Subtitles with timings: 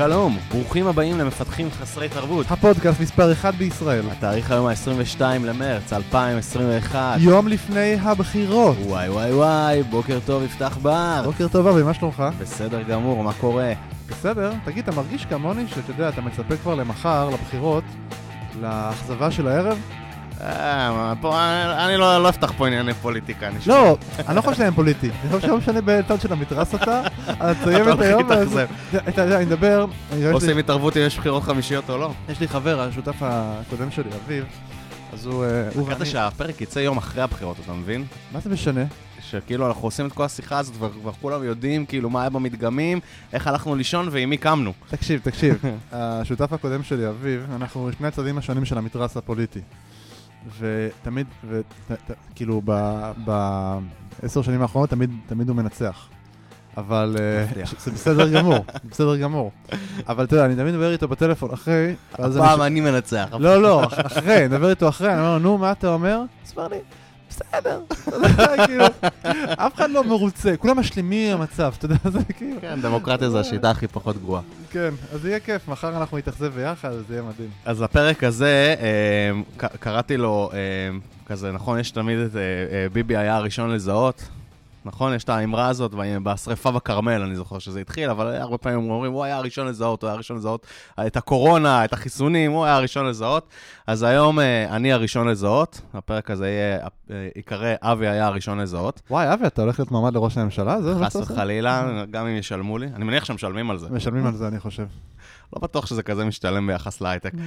[0.00, 2.46] שלום, ברוכים הבאים למפתחים חסרי תרבות.
[2.50, 4.04] הפודקאסט מספר 1 בישראל.
[4.10, 7.16] התאריך היום ה-22 למרץ 2021.
[7.18, 8.76] יום לפני הבחירות.
[8.86, 11.22] וואי וואי וואי, בוקר טוב, יפתח בר.
[11.24, 12.24] בוקר טוב אבי, מה שלומך?
[12.38, 13.72] בסדר גמור, מה קורה?
[14.08, 14.52] בסדר.
[14.64, 17.84] תגיד, אתה מרגיש כמוני שאתה יודע, אתה מצפה כבר למחר, לבחירות,
[18.60, 19.78] לאכזבה של הערב?
[20.40, 21.38] אה, פה,
[21.86, 23.76] אני, לא, לא אפתח פה ענייני פוליטיקה, אני שומע.
[23.76, 23.96] לא,
[24.28, 25.10] אני לא חושב שזה פוליטי.
[25.22, 28.20] אני חושב שלא משנה בצד של המתרס אתה, אתה תסיים את היום.
[28.22, 28.66] הולך ואז- להתאכזב.
[29.08, 29.86] אתה יודע, אני מדבר,
[30.32, 32.12] עושים התערבות אם יש בחירות חמישיות או לא.
[32.28, 34.44] יש לי חבר, השותף הקודם שלי, אביב,
[35.12, 36.06] אז הוא אה, הקטע ואני...
[36.06, 38.04] שהפרק יצא יום אחרי הבחירות, אתה מבין?
[38.32, 38.84] מה זה משנה?
[39.30, 43.00] שכאילו אנחנו עושים את כל השיחה הזאת וכבר כבר כולם יודעים כאילו מה היה במדגמים,
[43.32, 44.72] איך הלכנו לישון ועם מי קמנו.
[44.90, 45.58] תקשיב, תקשיב.
[45.92, 49.60] השותף הקודם שלי, אביב, אנחנו שני הצדדים השונים של המתרס הפוליטי.
[50.60, 51.26] ותמיד,
[52.34, 52.62] כאילו,
[53.24, 56.08] בעשר שנים האחרונות תמיד, תמיד הוא מנצח.
[56.76, 57.46] אבל אה,
[57.78, 59.50] זה בסדר גמור, בסדר גמור.
[60.08, 61.94] אבל אתה יודע, אני תמיד מדבר איתו בטלפון אחרי.
[62.12, 63.28] הפעם אני מנצח.
[63.38, 66.22] לא, לא, אח- אחרי, אני מדבר איתו אחרי, אני אומר לו, נו, מה אתה אומר?
[66.56, 66.76] אומר לי,
[67.30, 67.80] בסדר.
[68.66, 68.84] כאילו,
[69.56, 72.60] אף אחד לא מרוצה, כולם משלימים עם המצב, אתה יודע, זה כאילו...
[72.60, 74.42] כן, דמוקרטיה זה השיטה הכי פחות גרועה.
[74.70, 77.48] כן, אז יהיה כיף, מחר אנחנו נתאכזב ביחד, זה יהיה מדהים.
[77.64, 78.74] אז הפרק הזה,
[79.56, 80.58] ק- קראתי לו, אה,
[81.26, 84.22] כזה, נכון, יש תמיד את אה, אה, ביבי היה הראשון לזהות.
[84.84, 89.12] נכון, יש את האמרה הזאת, בשריפה בכרמל, אני זוכר שזה התחיל, אבל הרבה פעמים אומרים,
[89.12, 90.66] הוא היה הראשון לזהות, הוא היה הראשון לזהות
[91.06, 93.48] את הקורונה, את החיסונים, הוא היה הראשון לזהות.
[93.86, 96.78] אז היום אה, אני הראשון לזהות, הפרק הזה יהיה,
[97.10, 99.02] אה, ייקרא אבי היה הראשון לזהות.
[99.10, 100.82] וואי, אבי, אתה הולך להיות מועמד לראש הממשלה?
[100.82, 101.16] זה מה חס?
[101.16, 102.86] וחלילה, גם אם ישלמו לי.
[102.94, 103.86] אני מניח שמשלמים על זה.
[103.90, 104.86] משלמים על זה, אני חושב.
[105.56, 107.32] לא בטוח שזה כזה משתלם ביחס להייטק.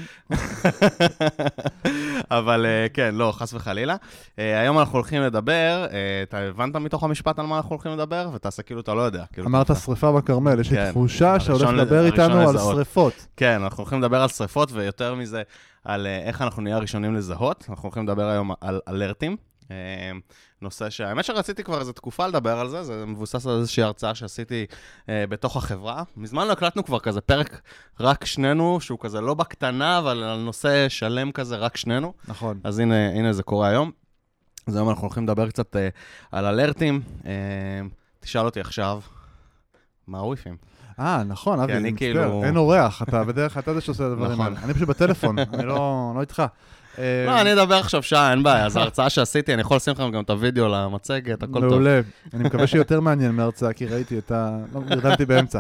[2.31, 3.95] אבל אה, כן, לא, חס וחלילה.
[4.39, 8.29] אה, היום אנחנו הולכים לדבר, אה, אתה הבנת מתוך המשפט על מה אנחנו הולכים לדבר?
[8.33, 9.23] ותעשה כאילו אתה לא יודע.
[9.33, 12.57] כאילו, אמרת שריפה בכרמל, יש לי כן, תחושה שהולך לדבר איתנו על.
[12.57, 13.27] שריפות.
[13.37, 15.41] כן, אנחנו הולכים לדבר על שריפות, ויותר מזה,
[15.83, 17.65] על איך אנחנו נהיה הראשונים לזהות.
[17.69, 19.37] אנחנו הולכים לדבר היום על אלרטים.
[20.63, 24.65] נושא שהאמת שרציתי כבר איזו תקופה לדבר על זה, זה מבוסס על איזושהי הרצאה שעשיתי
[25.09, 26.03] אה, בתוך החברה.
[26.17, 27.61] מזמן לא הקלטנו כבר כזה פרק
[27.99, 32.13] רק שנינו, שהוא כזה לא בקטנה, אבל על נושא שלם כזה רק שנינו.
[32.27, 32.59] נכון.
[32.63, 33.91] אז הנה, הנה זה קורה היום.
[34.67, 35.89] אז היום אנחנו הולכים לדבר קצת אה,
[36.31, 37.01] על אלרטים.
[37.25, 37.31] אה,
[38.19, 39.01] תשאל אותי עכשיו,
[40.07, 40.57] מה הוויפים?
[40.99, 44.31] אה, נכון, אבי, אני כאילו- אין אורח, אתה בדרך כלל אתה זה שעושה את הדברים
[44.31, 44.45] נכון.
[44.45, 44.65] האלה.
[44.65, 46.43] אני פשוט בטלפון, אני לא לא איתך.
[46.99, 48.69] אה, לא, אני אדבר עכשיו שעה, אין בעיה.
[48.69, 51.69] זו הרצאה שעשיתי, אני יכול לשים לכם גם את הוידאו למצגת, הכל טוב.
[51.69, 52.01] מעולה.
[52.33, 54.57] אני מקווה שיותר מעניין מההרצאה, כי ראיתי את ה...
[54.73, 55.59] לא, נרדמתי באמצע.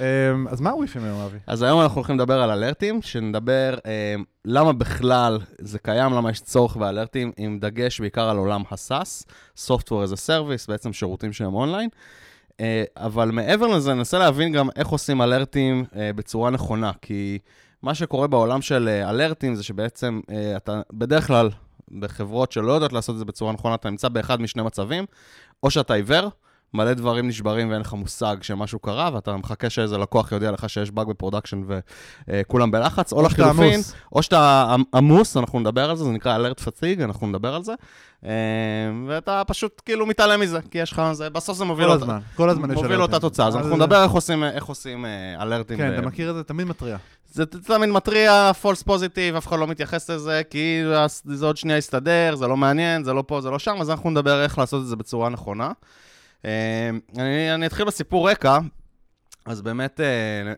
[0.00, 0.04] אה,
[0.48, 1.38] אז מה הוויפים היום, אבי?
[1.46, 4.14] אז היום אנחנו הולכים לדבר על אלרטים, שנדבר אה,
[4.44, 9.24] למה בכלל זה קיים, למה יש צורך באלרטים, עם דגש בעיקר על עולם ה-SAS,
[9.66, 11.88] Software as a Service, בעצם שירותים שהם אונליין.
[12.96, 17.38] אבל מעבר לזה, ננסה להבין גם איך עושים אלרטים בצורה נכונה, כי
[17.82, 21.50] מה שקורה בעולם של אה, אלרטים זה שבעצם אה, אתה בדרך כלל,
[22.00, 25.04] בחברות שלא יודעות לעשות את זה בצורה נכונה, אתה נמצא באחד משני מצבים,
[25.62, 26.28] או שאתה עיוור,
[26.74, 30.90] מלא דברים נשברים ואין לך מושג שמשהו קרה, ואתה מחכה שאיזה לקוח יודיע לך שיש
[30.90, 31.62] באג ב production
[32.28, 33.80] וכולם בלחץ, או לחילופין.
[34.12, 37.62] או שאתה עמ- עמוס, אנחנו נדבר על זה, זה נקרא alert fatigue, אנחנו נדבר על
[37.62, 37.72] זה,
[38.24, 38.30] אה,
[39.08, 42.18] ואתה פשוט כאילו מתעלם מזה, כי יש לך, זה, בסוף זה מוביל כל אותה- הזמן,
[42.36, 43.02] כל הזמן מוביל.
[43.02, 45.78] אותה תוצאה, אז אנחנו נדבר איך עושים, איך עושים אה, אלרטים.
[45.78, 46.44] כן, ב- אתה מכיר את זה?
[46.44, 46.96] תמיד מתריע.
[47.30, 51.78] זה תמיד מתריע, false positive, אף אחד לא מתייחס לזה, כי הס- זה עוד שנייה
[51.78, 54.82] יסתדר, זה לא מעניין, זה לא פה, זה לא שם, אז אנחנו נדבר איך לעשות
[54.82, 55.70] את זה בצורה נכונה.
[56.44, 58.58] אה, אני, אני אתחיל בסיפור רקע.
[59.46, 60.06] אז באמת, אה,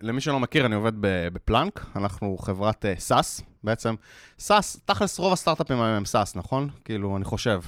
[0.03, 0.92] למי שלא מכיר, אני עובד
[1.32, 3.94] בפלאנק, אנחנו חברת אה, SaaS, בעצם
[4.38, 6.69] SaaS, תכלס רוב הסטארט-אפים היום הם SaaS, נכון?
[6.84, 7.60] כאילו, אני חושב.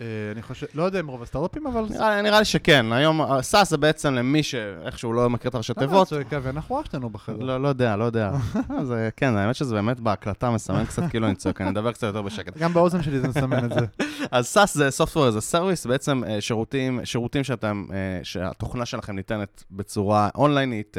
[0.00, 1.84] אה, אני חושב, לא יודע אם רוב הסטארט-אפים, אבל...
[1.90, 5.74] נראה, נראה לי שכן, היום אה, SaaS זה בעצם למי שאיכשהו לא מכיר את הראשי
[5.74, 6.48] תיבות, אתה צועק, אבי?
[6.48, 7.44] אנחנו אח שלנו בחדר.
[7.44, 8.30] לא, לא יודע, לא יודע.
[8.88, 12.22] זה, כן, האמת שזה באמת בהקלטה מסמן קצת כאילו אני צועק, אני אדבר קצת יותר
[12.22, 12.58] בשקט.
[12.58, 13.86] גם באוזן שלי זה מסמן את זה.
[14.30, 17.84] אז SaaS זה Software as a Service, בעצם אה, שירותים, שירותים שאתם,
[18.22, 20.96] שהתוכנה שלכם ניתנת בצורה אונליינית,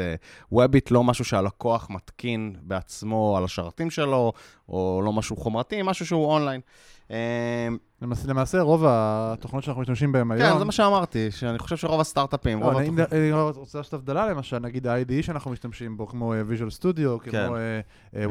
[0.52, 4.32] וובית, לא משהו שהלקוח מתקין בעצמו על השרתים שלו,
[4.68, 6.60] או לא משהו חומרתי, משהו שהוא אונליין.
[8.02, 10.52] אה, למעשה- למעשה, רוב התוכנות שאנחנו משתמשים בהן היום...
[10.52, 13.12] כן, זה מה שאמרתי, שאני חושב שרוב הסטארט-אפים, לא, רוב אני- התוכנות...
[13.12, 17.46] אני רוצה לעשות הבדלה למשל, נגיד ה-IDE שאנחנו משתמשים בו, כמו אה, Visual Studio, כן.
[17.46, 17.56] כמו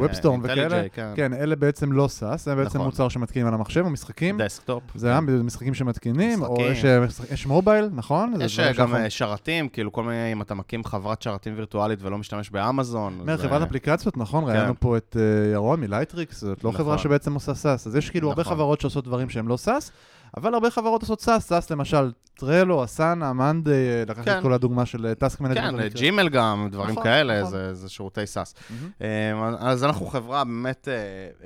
[0.06, 1.14] WebStorm אה, וכאלה, IntelliJ, כן.
[1.16, 2.86] כן, אלה בעצם לא SaaS, זה בעצם נכון.
[2.86, 4.42] מוצר שמתקינים על המחשב, או משחקים.
[4.42, 4.84] desktop.
[4.96, 6.72] זה היה בדיוק משחקים שמתקינים, או משחקים.
[6.72, 8.34] יש, אה, משחק- יש מובייל, נכון?
[8.38, 11.54] זה יש אה, גם שאנחנו- אה, שרתים, כאילו כל מיני, אם אתה מקים חברת שרתים
[11.56, 13.18] וירטואלית ולא משתמש באמזון.
[13.20, 14.44] אומר, אז, חברת אה, אפליקציות, נכון?
[14.46, 14.50] כן.
[14.52, 16.82] ראיינו פה את אה, ירון מ Lightricks, זאת לא נכון.
[16.86, 18.54] חברה שבעצם עושה SaaS, אז יש כאילו הרבה נכון.
[18.54, 19.92] חברות שעושות דברים שהם לא SaaS,
[20.38, 24.38] אבל הרבה חברות עושות SaaS, SaaS למשל, Trello, Asana, Monday, אה, לקחתי כן.
[24.38, 25.94] את כל הדוגמה של task כן, management.
[25.94, 27.52] Gmail גם, דברים נכון, כאלה, נכון.
[27.52, 28.56] זה זה שירותי SaaS.
[29.02, 30.94] אה, אז אנחנו חברה באמת אה,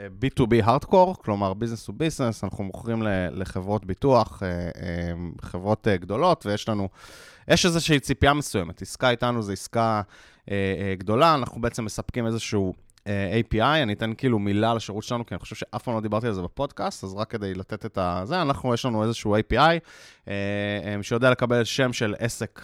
[0.03, 4.69] אה, B2B hardcore, כלומר business to business, אנחנו מוכרים לחברות ביטוח, אה, אה,
[5.41, 6.89] חברות אה, גדולות, ויש לנו,
[7.47, 8.81] יש איזושהי ציפייה מסוימת.
[8.81, 10.01] עסקה איתנו זו עסקה
[10.51, 12.73] אה, אה, גדולה, אנחנו בעצם מספקים איזשהו...
[13.07, 16.01] אה, API, אני אתן כאילו מילה על השירות שלנו, כי אני חושב שאף פעם לא
[16.01, 17.97] דיברתי על זה בפודקאסט, אז רק כדי לתת את.
[18.23, 19.79] זה, אנחנו, יש לנו איזשהו API אה,
[20.27, 22.61] אה, שיודע לקבל שם של עסק,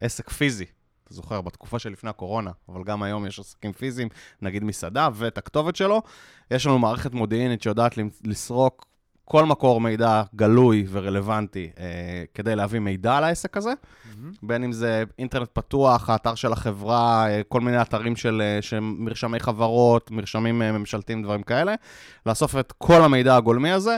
[0.00, 0.66] עסק פיזי.
[1.04, 4.08] אתה זוכר, בתקופה שלפני הקורונה, אבל גם היום יש עסקים פיזיים,
[4.42, 6.02] נגיד מסעדה, ואת הכתובת שלו.
[6.50, 8.86] יש לנו מערכת מודיעינית שיודעת לסרוק
[9.24, 13.72] כל מקור מידע גלוי ורלוונטי אה, כדי להביא מידע על העסק הזה,
[14.04, 14.32] מהמם.
[14.42, 18.78] בין אם זה אינטרנט פתוח, האתר של החברה, אה, כל מיני אתרים של, אה, של
[18.80, 21.74] מרשמי חברות, מרשמים אה, ממשלתיים, דברים כאלה,
[22.26, 23.96] לאסוף את כל המידע הגולמי הזה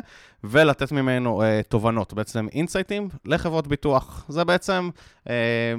[0.51, 4.25] ולתת ממנו אה, תובנות, בעצם אינסייטים לחברות ביטוח.
[4.29, 4.91] זה בעצם,
[5.31, 5.75] אה,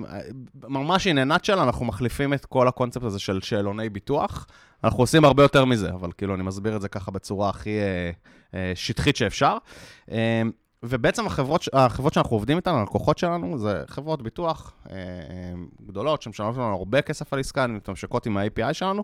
[0.63, 4.47] ממש a nutshell, אנחנו מחליפים את כל הקונספט הזה של שאלוני ביטוח.
[4.83, 8.11] אנחנו עושים הרבה יותר מזה, אבל כאילו אני מסביר את זה ככה בצורה הכי אה,
[8.53, 9.57] אה, שטחית שאפשר.
[10.11, 10.41] אה,
[10.83, 14.95] ובעצם החברות, החברות שאנחנו עובדים איתן, הלקוחות שלנו, זה חברות ביטוח אה,
[15.87, 19.03] גדולות שמשלמות לנו הרבה כסף על עסקה, הן מתממשקות עם ה-API שלנו,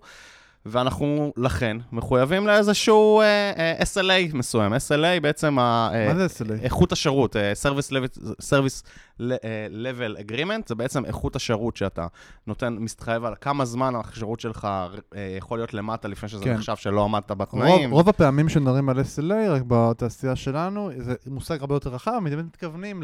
[0.65, 3.25] ואנחנו לכן מחויבים לאיזשהו אה,
[3.57, 4.74] אה, SLA מסוים.
[4.74, 5.89] SLA בעצם ה...
[5.94, 6.54] אה, מה זה SLA?
[6.62, 8.83] איכות השירות, אה, Service Level- Service
[9.19, 9.33] ל-
[9.69, 12.07] Level Agreement, זה בעצם איכות השירות שאתה
[12.48, 14.68] נותן, מסתחייב על כמה זמן השירות שלך
[15.15, 16.54] אה, יכול להיות למטה לפני שזה כן.
[16.54, 17.92] נחשב שלא עמדת רוב, בתנאים.
[17.92, 23.04] רוב הפעמים שמדברים על SLA, רק בתעשייה שלנו, זה מושג הרבה יותר רחב, מתכוונים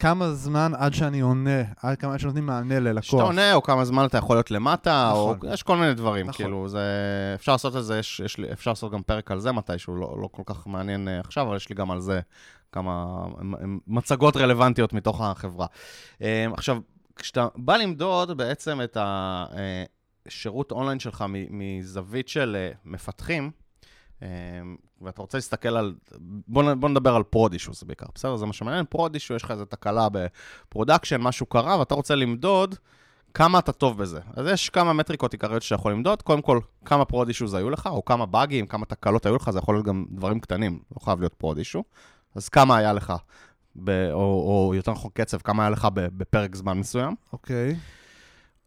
[0.00, 3.04] לכמה זמן עד שאני עונה, עד כמה עד שנותנים מענה ללקוח.
[3.04, 5.52] שאתה עונה, או כמה זמן אתה יכול להיות למטה, או נכון.
[5.52, 6.44] יש כל מיני דברים, נכון.
[6.44, 6.80] כאילו, זה...
[7.34, 10.16] אפשר לעשות את זה, יש, יש לי, אפשר לעשות גם פרק על זה מתישהו, לא,
[10.22, 12.20] לא כל כך מעניין אה, עכשיו, אבל יש לי גם על זה
[12.72, 13.24] כמה
[13.86, 15.66] מצגות רלוונטיות מתוך החברה.
[16.22, 16.78] אה, עכשיו,
[17.16, 18.96] כשאתה בא למדוד בעצם את
[20.26, 23.67] השירות אונליין שלך מזווית של אה, מפתחים, אה,
[25.02, 25.94] ואתה רוצה להסתכל על,
[26.48, 28.36] בוא, בוא נדבר על prod issues בעיקר, בסדר?
[28.36, 32.14] זה מה שמעניין, prod issue, יש לך איזו תקלה ב production, משהו קרה, ואתה רוצה
[32.14, 32.74] למדוד
[33.34, 34.20] כמה אתה טוב בזה.
[34.36, 36.22] אז יש כמה מטריקות עיקריות שאתה יכול למדוד.
[36.22, 39.58] קודם כל, כמה prod issues היו לך, או כמה באגים, כמה תקלות היו לך, זה
[39.58, 41.84] יכול להיות גם דברים קטנים, לא חייב להיות prod issue.
[42.34, 43.12] אז כמה היה לך,
[43.76, 47.14] ב, או, או יותר נכון קצב, כמה היה לך בפרק זמן מסוים.
[47.32, 47.76] אוקיי.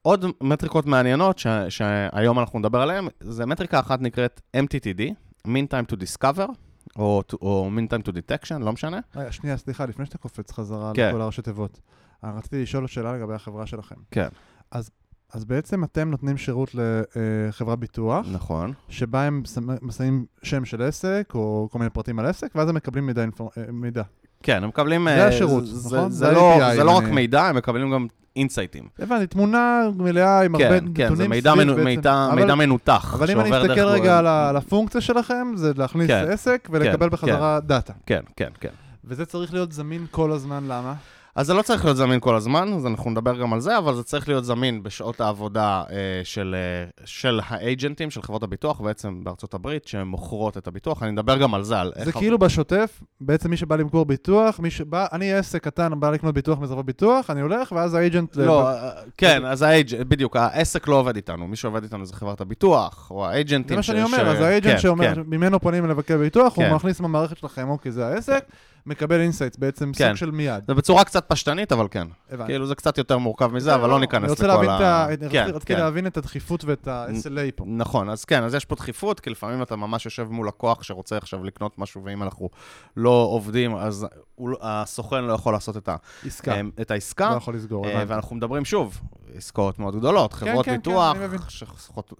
[0.01, 5.01] עוד מטריקות מעניינות ש, שהיום אנחנו נדבר עליהן, זה מטריקה אחת נקראת MTTD,
[5.47, 6.47] Mean Time to Discover,
[6.95, 8.99] או, או Mean Time to Detection, לא משנה.
[9.15, 11.09] רגע, שנייה, סליחה, לפני שאתה קופץ חזרה כן.
[11.09, 11.79] לכל הראשי תיבות.
[12.23, 13.95] אה, רציתי לשאול שאלה לגבי החברה שלכם.
[14.11, 14.27] כן.
[15.33, 18.73] אז בעצם אתם נותנים שירות לחברת ביטוח, נכון.
[18.89, 22.75] שבה הם שמ- שמים שם של עסק, או כל מיני פרטים על עסק, ואז הם
[22.75, 23.21] מקבלים מידע.
[23.21, 24.03] אינפור- אה, מידע.
[24.43, 25.07] כן, הם מקבלים...
[25.09, 26.11] זה אה, השירות, זה, נכון?
[26.11, 28.83] זה, זה לא, ה-API, זה לא רק מידע, הם מקבלים גם אינסייטים.
[28.99, 31.85] הבנתי, תמונה מלאה עם הרבה כן, נתונים כן, זה מידע, סביב מנו, בעצם.
[31.85, 33.13] מידע, אבל- מידע מנותח.
[33.17, 37.13] אבל אם אני אסתכל רגע על על הפונקציה שלכם, זה להכניס כן, עסק ולקבל כן,
[37.13, 37.93] בחזרה דאטה.
[38.05, 38.69] כן, כן, כן.
[39.05, 40.93] וזה צריך להיות זמין כל הזמן, למה?
[41.36, 43.95] אז זה לא צריך להיות זמין כל הזמן, אז אנחנו נדבר גם על זה, אבל
[43.95, 49.24] זה צריך להיות זמין בשעות העבודה אה, של, אה, של האג'נטים, של חברות הביטוח, בעצם
[49.24, 51.03] בארצות הברית, שהן מוכרות את הביטוח.
[51.03, 52.17] אני אדבר גם על זה, על זה איך...
[52.17, 56.60] כאילו בשוטף, בעצם מי שבא למכור ביטוח, מי שבא, אני עסק קטן, בא לקנות ביטוח
[56.60, 58.36] מחברת ביטוח, אני הולך, ואז האג'נט...
[58.36, 60.03] לא, אה, כן, אז האג'...
[60.03, 63.84] בדיוק, העסק לא עובד איתנו, מי שעובד איתנו זה חברת הביטוח, או האג'נטים זה מה
[63.84, 65.22] שאני ש- אומר, ש- אז האג'נט כן, שאומר, כן.
[65.27, 66.74] ממנו פונים לברוקר ביטוח, הוא כן.
[66.74, 68.46] מכניס במערכת שלכם, אוקיי, זה העסק,
[68.85, 70.07] מקבל insights, בעצם כן.
[70.07, 70.63] סוג של מיד.
[70.67, 72.07] זה בצורה קצת פשטנית, אבל כן.
[72.31, 72.51] הבנתי.
[72.51, 75.03] כאילו, זה קצת יותר מורכב מזה, אבל לא ניכנס אני לכל ה...
[75.03, 75.07] ה...
[75.07, 75.79] כן, רציתי- רציתי כן.
[75.79, 77.63] להבין את הדחיפות ואת ה-SLA פה.
[77.67, 81.17] נכון, אז כן, אז יש פה דחיפות, כי לפעמים אתה ממש יושב מול לקוח שרוצה
[81.17, 82.50] עכשיו לקנות משהו, ואם אנחנו
[82.97, 84.07] לא עובדים, אז
[84.39, 85.95] לא- הסוכן לא יכול לעשות את, ה,
[86.25, 87.29] עסקה, אה, את העסקה.
[87.31, 88.11] לא יכול לסגור, אה, הבנתי.
[88.13, 89.01] ואנחנו מדברים שוב,
[89.35, 91.39] עסקאות מאוד גדולות, חברות כן, כן, ביטוח, אני מבין.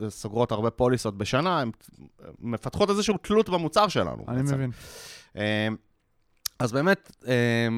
[0.10, 1.72] שסוגרות הרבה פוליסות בשנה, הן
[2.40, 4.26] מפתחות איזושהי תלות במוצר שלנו.
[4.28, 4.56] אני בעצם.
[4.56, 4.72] מבין.
[6.62, 7.34] אז באמת, אה,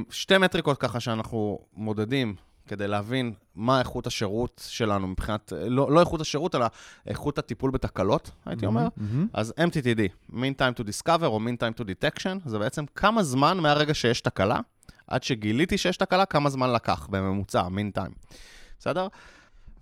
[0.10, 2.36] שתי מטריקות ככה שאנחנו מודדים
[2.68, 6.66] כדי להבין מה איכות השירות שלנו מבחינת, לא, לא איכות השירות, אלא
[7.08, 8.88] איכות הטיפול בתקלות, הייתי אומר.
[8.98, 9.28] מהמם.
[9.34, 10.02] אז MTTD,
[10.34, 14.22] Mean Time to Discover או Mean Time to Detection, זה בעצם כמה זמן מהרגע שיש
[14.22, 14.60] תקלה,
[15.08, 18.34] עד שגיליתי שיש תקלה, כמה זמן לקח בממוצע, Mean Time.
[18.80, 19.08] בסדר?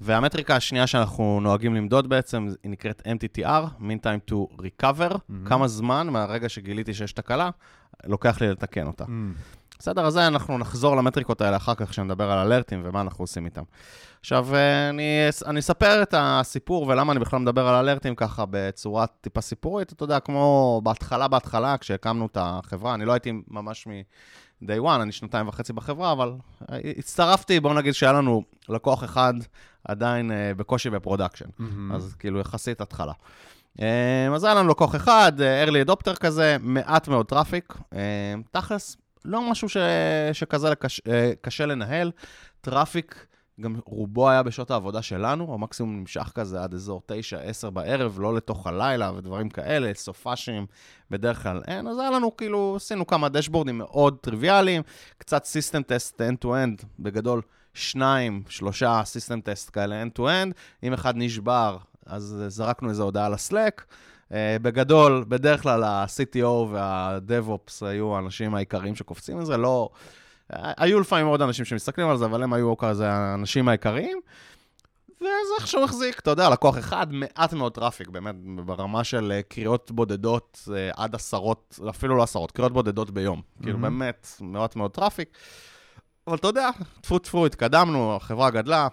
[0.01, 5.33] והמטריקה השנייה שאנחנו נוהגים למדוד בעצם, היא נקראת MTTR, Mean Time to Recover, Mhm.
[5.45, 7.49] כמה זמן מהרגע שגיליתי שיש תקלה,
[8.05, 9.05] לוקח לי לתקן אותה.
[9.07, 9.33] מהמם.
[9.79, 13.61] בסדר, אז אנחנו נחזור למטריקות האלה אחר כך כשנדבר על אלרטים ומה אנחנו עושים איתם.
[14.19, 14.47] עכשיו,
[14.89, 15.03] אני,
[15.45, 19.91] אני אספר את הסיפור ולמה אני בכלל מדבר על אלרטים ככה בצורה טיפה סיפורית.
[19.91, 25.11] אתה יודע, כמו בהתחלה, בהתחלה, כשהקמנו את החברה, אני לא הייתי ממש מ-day one, אני
[25.11, 26.33] שנתיים וחצי בחברה, אבל
[26.97, 29.33] הצטרפתי, בואו נגיד שהיה לנו לקוח אחד
[29.87, 31.45] עדיין uh, בקושי ב-production.
[31.45, 31.95] Mm-hmm.
[31.95, 33.13] אז כאילו יחסית התחלה.
[33.77, 33.83] Um,
[34.35, 37.73] אז היה לנו לקוח אחד, uh, early adopter כזה, מעט מאוד traffic.
[37.73, 37.95] Um,
[38.51, 39.77] תכלס, לא משהו ש...
[40.33, 41.01] שכזה לקש...
[41.41, 42.11] קשה לנהל.
[42.61, 43.25] traffic,
[43.61, 47.01] גם רובו היה בשעות העבודה שלנו, המקסימום נמשך כזה עד אזור
[47.67, 50.65] 9-10 בערב, לא לתוך הלילה ודברים כאלה, סופאשים
[51.09, 54.81] בדרך כלל אין, אז היה לנו כאילו, עשינו כמה דשבורדים מאוד טריוויאליים,
[55.17, 57.41] קצת system test end-to-end, בגדול
[57.73, 63.85] שניים, שלושה system test כאלה end-to-end, אם אחד נשבר, אז זרקנו איזו הודעה ל-Slack.
[64.29, 69.89] Uh, בגדול, בדרך כלל ה-CTO וה-DevOps היו האנשים העיקריים שקופצים על זה, לא...
[70.53, 74.19] היו לפעמים עוד אנשים שמסתכלים על זה, אבל הם היו כזה האנשים העיקריים.
[75.21, 79.91] וזה איכשהו החזיק, אתה יודע, לקוח אחד, מעט מאוד traffic, באמת, ברמה של אה, קריאות
[79.91, 83.39] בודדות אה, עד עשרות, אפילו לא עשרות, קריאות בודדות ביום.
[83.39, 83.63] Mm-hmm.
[83.63, 85.37] כאילו, באמת, מעט מאוד traffic.
[86.27, 86.69] אבל אתה יודע,
[87.01, 88.87] טפו טפו, התקדמנו, החברה גדלה,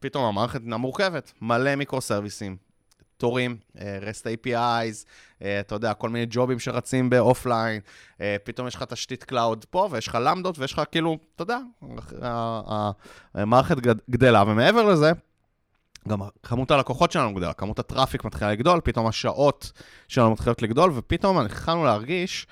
[0.00, 2.56] פתאום המערכת מורכבת, מלא מיקרו-סרוויסים,
[3.18, 5.06] תורים, אה, REST APIs,
[5.42, 7.80] אה, אתה יודע, כל מיני ג'ובים שרצים ב-offline,
[8.20, 11.58] אה, פתאום יש לך תשתית cloud פה, ויש לך למבדות, ויש לך כאילו, אתה יודע,
[13.34, 13.76] המערכת
[14.10, 15.12] גדלה, ומעבר לזה,
[16.08, 19.72] גם כמות הלקוחות שלנו גדלה, כמות ה-traffic מתחילה לגדול, פתאום השעות
[20.08, 22.46] שלנו מתחילות לגדול, ופתאום התחלנו להרגיש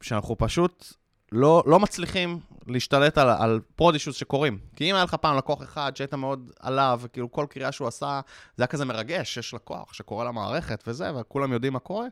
[0.00, 0.92] שאנחנו פשוט
[1.32, 2.38] לא, לא מצליחים
[2.70, 4.58] להשתלט על, על פרודישוס שקורים.
[4.76, 8.20] כי אם היה לך פעם לקוח אחד שהיית מאוד עליו, וכאילו כל קריאה שהוא עשה,
[8.56, 12.06] זה היה כזה מרגש, יש לקוח שקורא למערכת וזה, וכולם יודעים מה קורה,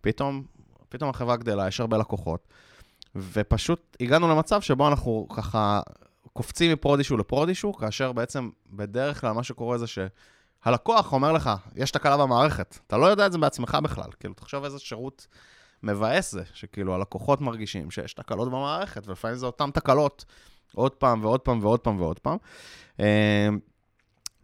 [0.00, 0.44] פתאום,
[0.88, 2.48] פתאום החברה גדלה, יש הרבה לקוחות.
[3.16, 5.80] ופשוט הגענו למצב שבו אנחנו ככה
[6.32, 12.16] קופצים מפרודישו לפרודישו, כאשר בעצם בדרך כלל מה שקורה זה שהלקוח אומר לך, יש תקלה
[12.16, 12.78] במערכת.
[12.86, 14.10] אתה לא יודע את זה בעצמך בכלל.
[14.20, 15.26] כאילו, תחשוב איזה שירות
[15.82, 20.24] מבאס זה, שכאילו הלקוחות מרגישים שיש תקלות במערכת, ולפעמים זה אותן תקלות
[20.74, 22.36] עוד פעם ועוד פעם ועוד פעם ועוד פעם.
[22.98, 23.04] אמ,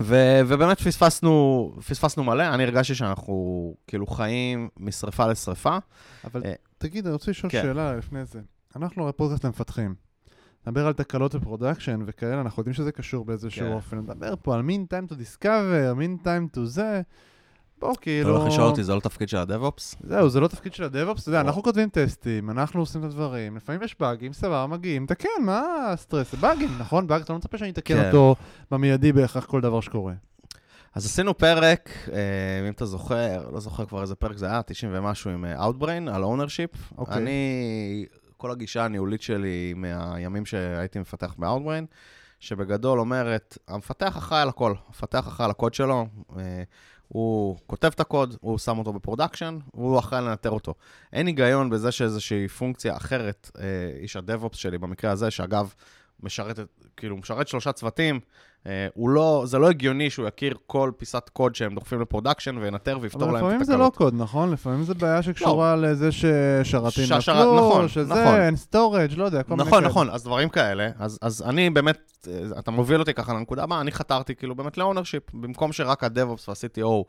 [0.03, 5.79] ו- ובאמת פספסנו, פספסנו מלא, אני הרגשתי שאנחנו כאילו חיים משרפה לשרפה.
[6.25, 6.47] אבל uh,
[6.79, 7.63] תגיד, אני רוצה לשאול כן.
[7.63, 8.41] שאלה לפני זה.
[8.77, 9.95] אנחנו הרי פודקאסט למפתחים.
[10.67, 13.73] נדבר על תקלות ב-production וכאלה, אנחנו יודעים שזה קשור באיזשהו כן.
[13.73, 13.99] אופן.
[13.99, 17.03] נדבר פה על מין time to discover, מין time to זה.
[17.85, 18.31] בוא, כאילו...
[18.31, 19.97] אתה הולך לשאול אותי, זה לא תפקיד של הדב-אופס?
[20.01, 23.57] זהו, זה לא תפקיד של הדב-אופס, אתה יודע, אנחנו כותבים טסטים, אנחנו עושים את הדברים,
[23.57, 25.63] לפעמים יש באגים, סבבה, מגיעים, תקן, מה
[25.93, 26.33] הסטרס?
[26.33, 27.07] זה באגים, נכון?
[27.07, 28.07] באג, אתה לא מצפה שאני אתקן כן.
[28.07, 28.37] אותו
[28.71, 30.13] במיידי בהכרח כל דבר שקורה.
[30.95, 32.19] אז עשינו פרק, אה,
[32.69, 36.11] אם אתה זוכר, לא זוכר כבר איזה פרק זה היה, 90 ומשהו עם אה, Outbrain,
[36.11, 36.99] על ownership.
[36.99, 37.17] אוקיי.
[37.17, 41.85] אני, כל הגישה הניהולית שלי מהימים שהייתי מפתח ב-Outbrain,
[42.41, 46.07] שבגדול אומרת, המפתח אחראי על הכל, המפתח אחראי על הקוד שלו.
[47.09, 50.75] הוא כותב את הקוד, הוא שם אותו ב-production, והוא אחראי לנטר אותו.
[51.13, 53.65] אין היגיון בזה שאיזושהי פונקציה אחרת, אה,
[54.01, 55.75] איש ה-DevOps שלי במקרה הזה, שאגב,
[56.25, 56.59] משרת,
[56.97, 58.21] כאילו, משרת שלושה צוותים,
[58.67, 62.99] אה, הוא לא, זה לא הגיוני שהוא יכיר כל פיסת קוד שהם דוחפים ל-production וינטר
[63.01, 63.53] ויפתור להם את התקלות.
[63.53, 64.51] אבל לפעמים זה לא קוד, נכון?
[64.51, 65.91] לפעמים זה בעיה שקשורה לא.
[65.91, 68.41] לזה ששרתים נפלו, נכון, שזה נכון.
[68.41, 70.91] אין storage, לא יודע, כל נכון, מיני נכון, נכון, אז דברים כאלה.
[70.99, 74.79] אז, אז אני באמת, אה, אתה מוביל אותי ככה לנקודה הבאה, אני חתרתי כאילו באמת
[74.79, 77.05] ל-ownership, במקום שרק ה-DevOps וה-CTO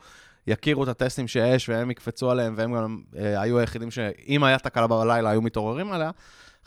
[0.48, 4.88] יכירו את הטסטים שיש והם יקפצו עליהם, והם גם אה, היו היחידים שאם היה תקלה
[4.88, 6.12] בלילה היו מתעוררים עליה.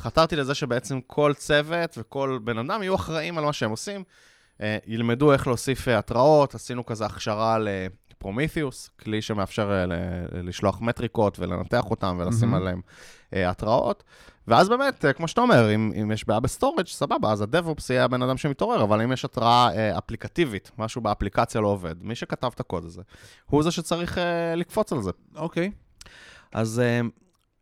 [0.00, 4.04] חתרתי לזה שבעצם כל צוות וכל בן אדם יהיו אחראים על מה שהם עושים,
[4.60, 9.84] אה, ילמדו איך להוסיף אה, התראות, עשינו כזה הכשרה ל-Prometheus, כלי שמאפשר אה,
[10.42, 12.56] לשלוח מטריקות ולנתח אותם ולשים mm-hmm.
[12.56, 12.80] עליהם
[13.32, 14.04] התראות.
[14.48, 18.22] ואז באמת, כמו שאתה אומר, אם, אם יש בעיה ב-storage, סבבה, אז ה-DevOps יהיה הבן
[18.22, 22.60] אדם שמתעורר, אבל אם יש התראה אה, אפליקטיבית, משהו באפליקציה לא עובד, מי שכתב את
[22.60, 23.02] הקוד הזה,
[23.46, 25.10] הוא זה שצריך אה, לקפוץ על זה.
[25.36, 25.70] אוקיי.
[25.74, 26.08] Okay.
[26.52, 27.00] אז אה,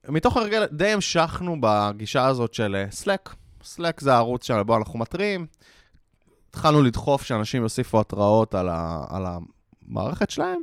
[0.08, 3.32] מתוך הרגל, די המשכנו בגישה הזאת של Slack.
[3.62, 5.46] Slack זה הערוץ שבו אנחנו מתריעים.
[6.50, 9.24] התחלנו לדחוף שאנשים יוסיפו התראות על, ה, על
[9.88, 10.60] המערכת שלהם.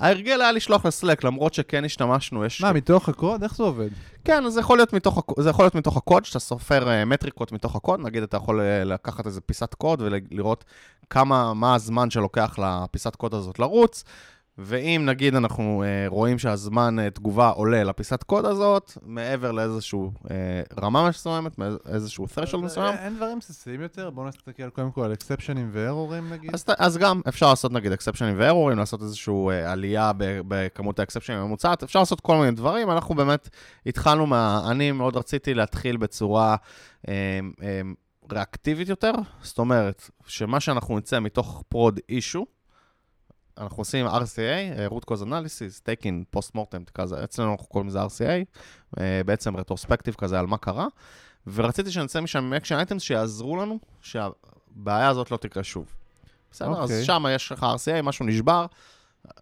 [0.00, 2.60] ההרגל היה לשלוח לסלק, למרות שכן השתמשנו, יש...
[2.60, 3.42] מה, מתוך הקוד?
[3.42, 3.88] איך זה עובד?
[4.24, 7.76] כן, זה יכול להיות מתוך, זה יכול להיות מתוך הקוד, שאתה סופר uh, מטריקות מתוך
[7.76, 10.64] הקוד, נגיד אתה יכול uh, לקחת איזה פיסת קוד ולראות
[11.10, 14.04] כמה, מה הזמן שלוקח לפיסת קוד הזאת לרוץ,
[14.58, 20.62] ואם נגיד אנחנו אה, רואים שהזמן אה, תגובה עולה לפיסת קוד הזאת, מעבר לאיזושהי אה,
[20.80, 21.56] רמה מסוימת,
[21.88, 24.10] איזשהו threshold מסוים, אין דברים בסיסיים יותר?
[24.10, 26.54] בואו נסתכל קודם כל על אקספשנים וארורים נגיד.
[26.54, 31.38] אז, אז גם אפשר לעשות נגיד אקספשנים וארורים, לעשות איזושהי אה, עלייה ב- בכמות האקספשנים
[31.38, 33.48] הממוצעת, אפשר לעשות כל מיני דברים, אנחנו באמת
[33.86, 34.62] התחלנו מה...
[34.70, 36.56] אני מאוד רציתי להתחיל בצורה
[37.08, 37.80] אה, אה,
[38.32, 42.46] ריאקטיבית יותר, זאת אומרת, שמה שאנחנו נצא מתוך prod issue,
[43.58, 48.02] אנחנו עושים RCA, אה, root cause analysis, taking post mortem כזה, אצלנו אנחנו קוראים לזה
[48.02, 48.44] RCA,
[49.00, 50.86] אה, בעצם retrospective כזה על מה קרה,
[51.46, 55.86] ורציתי שנצא משם עם action items שיעזרו לנו, שהבעיה הזאת לא תקרה שוב.
[56.50, 56.70] בסדר?
[56.70, 57.04] אז אוקיי.
[57.04, 58.66] שם יש לך RCA, משהו נשבר.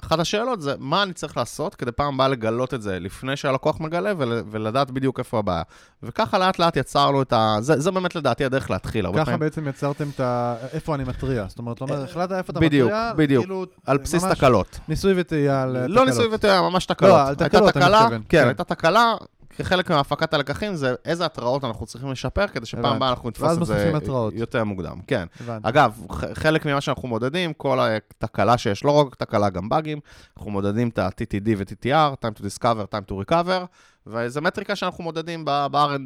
[0.05, 3.81] אחת השאלות זה, מה אני צריך לעשות כדי פעם הבאה לגלות את זה לפני שהלקוח
[3.81, 5.63] מגלה ול, ולדעת בדיוק איפה הבעיה.
[6.03, 7.57] וככה לאט לאט יצרנו את ה...
[7.61, 9.07] זה, זה באמת לדעתי הדרך להתחיל.
[9.13, 10.57] ככה פעמים בעצם יצרתם את ה...
[10.73, 11.45] איפה אני מתריע.
[11.49, 13.45] זאת אומרת, אתה אומר, החלטת איפה אתה בדיוק, מתריע, בדיוק.
[13.45, 14.79] כאילו, על בסיס ממש תקלות.
[14.89, 16.09] ניסוי וטעייה על לא תקלות.
[16.09, 17.11] ניסוי וטעייה, ממש תקלות.
[17.11, 18.47] לא, על תקלות אני מתכוון, כן, כן.
[18.47, 19.15] הייתה תקלה,
[19.57, 22.85] כחלק מהפקת הלקחים זה איזה התראות אנחנו צריכים לשפר, כדי שפעם.
[22.85, 24.35] הבאה אנחנו נתפוס את זה התראות.
[24.37, 25.01] יותר מוקדם.
[25.07, 25.27] כן.
[25.41, 25.69] הבנתי.
[25.69, 30.01] אגב, חלק ממה שאנחנו מודדים, כל התקלה שיש, לא רק תקלה, גם באגים,
[30.37, 33.67] אנחנו מודדים את ה-TTD ו-TTR, time to discover, time to recover,
[34.07, 35.45] וזו מטריקה שאנחנו מודדים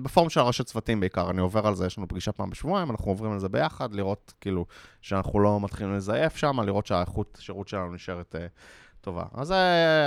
[0.02, 3.10] בפורום של הראשי צוותים בעיקר, אני עובר על זה, יש לנו פגישה פעם בשבועיים, אנחנו
[3.10, 4.66] עוברים על זה ביחד, לראות כאילו
[5.02, 8.46] שאנחנו לא מתחילים לזייף שם, לראות שהאיכות שירות שלנו נשארת אה,
[9.04, 9.24] טובה.
[9.34, 9.54] אז זה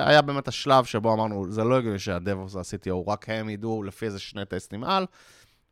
[0.06, 4.20] היה באמת השלב שבו אמרנו, זה לא הגיוני שהדב וה-CTO, רק הם ידעו לפי איזה
[4.20, 5.06] שני טסטים על,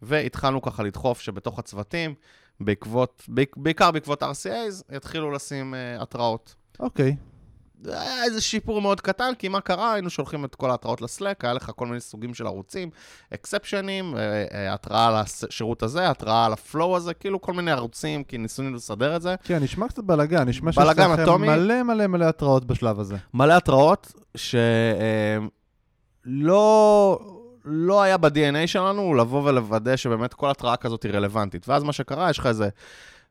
[0.02, 2.14] והתחלנו ככה לדחוף שבתוך הצוותים,
[2.60, 6.56] בעקבות, בעיק- בעיקר בעקבות RCAs, יתחילו לשים uh, התראות.
[6.80, 7.16] אוקיי.
[7.82, 9.94] זה היה איזה שיפור מאוד קטן, כי מה קרה?
[9.94, 12.90] היינו שולחים את כל ההתראות לסלק, היה לך כל מיני סוגים של ערוצים,
[13.34, 14.16] אקספשנים,
[14.70, 19.16] התראה על השירות הזה, התראה על הפלואו הזה, כאילו כל מיני ערוצים, כי ניסינו לסדר
[19.16, 19.36] את זה.
[19.44, 21.42] כן, נשמע קצת בלאגן, נשמע שיש לכם.
[21.42, 23.16] מלא מלא מלא התראות בשלב הזה.
[23.34, 24.14] מלא התראות
[26.26, 27.20] שלא
[27.66, 31.70] לא היה ב-DNA שלנו לבוא ולוודא שבאמת כל התראה כזאת היא רלוונטית.
[31.70, 32.70] ואז מה שקרה, יש לך איזה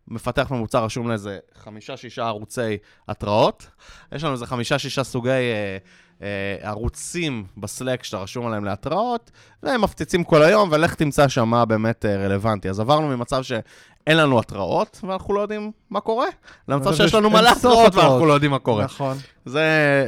[0.08, 2.76] מפתח ממוצע רשום לאיזה חמישה-שישה ערוצי
[3.08, 3.66] התראות.
[4.12, 5.76] יש לנו איזה חמישה-שישה סוגי אה,
[6.22, 9.30] אה, ערוצים בסלק שאתה רשום עליהם להתראות,
[9.62, 12.68] והם מפציצים כל היום, ולך תמצא שם מה באמת אה, רלוונטי.
[12.68, 13.42] אז עברנו ממצב
[14.04, 16.26] שאין לנו התראות, ואנחנו לא יודעים מה קורה,
[16.68, 17.94] למצב אבל שיש יש לנו מלא התראות.
[17.94, 18.84] ואנחנו לא יודעים מה קורה.
[18.84, 19.16] נכון.
[19.44, 19.60] זה,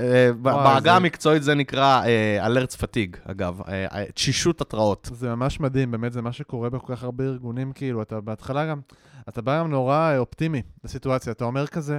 [0.03, 5.11] אה, בעגה המקצועית זה נקרא אה, alerts fatigue, אגב, אה, אה, תשישות התראות.
[5.13, 8.81] זה ממש מדהים, באמת, זה מה שקורה בכל כך הרבה ארגונים, כאילו, אתה בהתחלה גם,
[9.29, 11.99] אתה בא גם נורא אה, אופטימי לסיטואציה, אתה אומר כזה,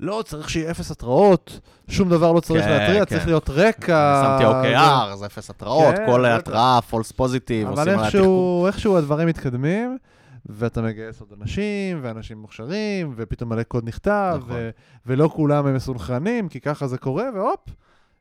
[0.00, 3.14] לא, צריך שיהיה אפס התראות, שום דבר לא צריך כן, להתריע, כן.
[3.14, 4.22] צריך להיות רקע.
[4.24, 6.26] שמתי OKR, זה אפס התראות, כן, כל.
[6.26, 8.04] התראה, false positive, אבל עושים עליה תחקור.
[8.04, 9.98] איכשהו, איכשהו הדברים מתקדמים,
[10.46, 14.50] ואתה מגייס עוד אנשים, ואנשים מוכשרים, ופתאום מלא קוד נכתב, נכון.
[14.54, 14.70] ו-
[15.06, 17.60] ולא כולם הם מסונכרנים, כי ככה זה קורה, והופ,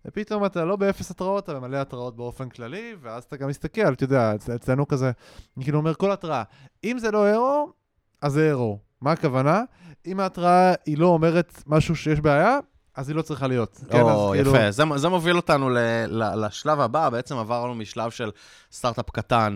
[0.06, 4.04] ופתאום אתה לא באפס התראות, אתה במלא התראות באופן כללי, ואז אתה גם מסתכל, אתה
[4.04, 5.12] יודע, אצ- אצלנו כזה,
[5.58, 6.44] אני כאילו אומר כל התראה,
[6.84, 7.72] אם זה לא ארו,
[8.22, 8.80] אז זה ארו.
[9.02, 9.64] מה הכוונה?
[10.08, 12.58] אם ההתראה היא לא אומרת משהו שיש בעיה,
[12.96, 13.80] אז היא לא צריכה להיות.
[13.90, 14.72] כן, או, כאילו- יפה.
[14.72, 18.32] זה, זה מוביל אותנו ל, ל, לשלב הבא, בעצם עברנו משלב של
[18.72, 19.56] סטארט-אפ קטן,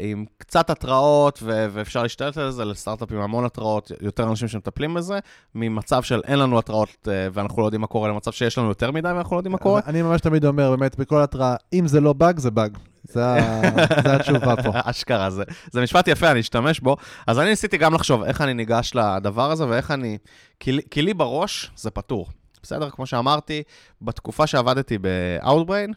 [0.00, 4.94] עם קצת התראות, ו, ואפשר להשתלט על זה, לסטארט-אפ עם המון התראות, יותר אנשים שמטפלים
[4.94, 5.18] בזה,
[5.54, 8.90] ממצב של אין לנו התראות אה, ואנחנו לא יודעים מה קורה, למצב שיש לנו יותר
[8.90, 9.80] מדי ואנחנו לא יודעים מה קורה.
[9.86, 12.78] אני ממש תמיד אומר, באמת, בכל התראה, אם זה לא באג, זה באג.
[13.04, 13.22] זה
[14.04, 14.70] זה התשובה פה.
[14.74, 16.96] אשכרה, זה, זה משפט יפה, אני אשתמש בו.
[17.26, 20.18] אז אני ניסיתי גם לחשוב איך אני ניגש לדבר הזה ואיך אני...
[20.60, 22.26] כי, כי לי בראש זה פתור.
[22.62, 22.90] בסדר?
[22.90, 23.62] כמו שאמרתי,
[24.02, 25.92] בתקופה שעבדתי ב-Outbrain,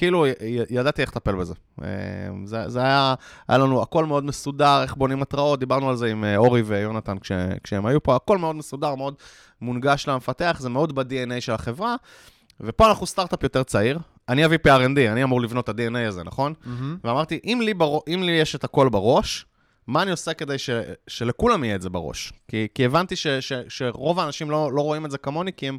[0.00, 0.26] כאילו
[0.70, 1.54] ידעתי איך לטפל בזה.
[1.82, 1.88] אה,
[2.44, 3.14] זה, זה היה,
[3.48, 7.18] היה לנו הכל מאוד מסודר, איך בונים התראות, דיברנו על זה עם אה, אורי ויונתן
[7.18, 7.32] כש,
[7.64, 9.14] כשהם היו פה, הכל מאוד מסודר, מאוד
[9.60, 11.96] מונגש למפתח, זה מאוד ב-DNA של החברה.
[12.60, 16.54] ופה אנחנו סטארט-אפ יותר צעיר, אני ה-VP R&D, אני אמור לבנות את ה-DNA הזה, נכון?
[17.04, 17.98] ואמרתי, אם לי, בר...
[18.14, 19.46] אם לי יש את הכל בראש,
[19.86, 20.70] מה אני עושה כדי ש...
[21.08, 22.32] שלכולם יהיה את זה בראש?
[22.48, 23.26] כי, כי הבנתי ש...
[23.26, 23.52] ש...
[23.68, 25.78] שרוב האנשים לא, לא רואים את זה כמוני, כי הם,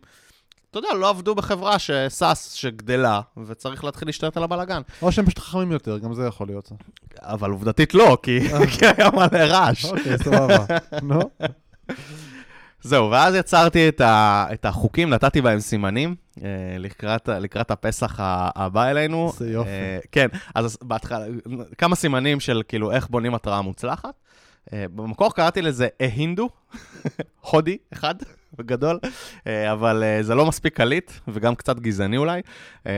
[0.71, 4.81] אתה יודע, לא עבדו בחברה שסאס, שגדלה, וצריך להתחיל להשתלט על הבלאגן.
[5.01, 6.71] או שהם פשוט חכמים יותר, גם זה יכול להיות.
[7.21, 8.39] אבל עובדתית לא, כי,
[8.79, 9.85] כי היה מלא רעש.
[9.85, 10.65] אוקיי, סבבה.
[11.01, 11.19] נו,
[12.81, 14.45] זהו, ואז יצרתי את, ה...
[14.53, 16.47] את החוקים, נתתי בהם סימנים אה,
[16.79, 18.15] לקראת, לקראת הפסח
[18.55, 19.31] הבא אלינו.
[19.37, 19.69] זה יופי.
[19.69, 21.25] אה, כן, אז בהתחלה,
[21.77, 24.13] כמה סימנים של כאילו איך בונים התראה מוצלחת.
[24.73, 26.49] אה, במקור קראתי לזה ההינדו,
[27.41, 28.15] הודי אחד,
[28.57, 28.99] בגדול,
[29.47, 32.41] אה, אבל אה, זה לא מספיק קליט, וגם קצת גזעני אולי.
[32.87, 32.91] אה,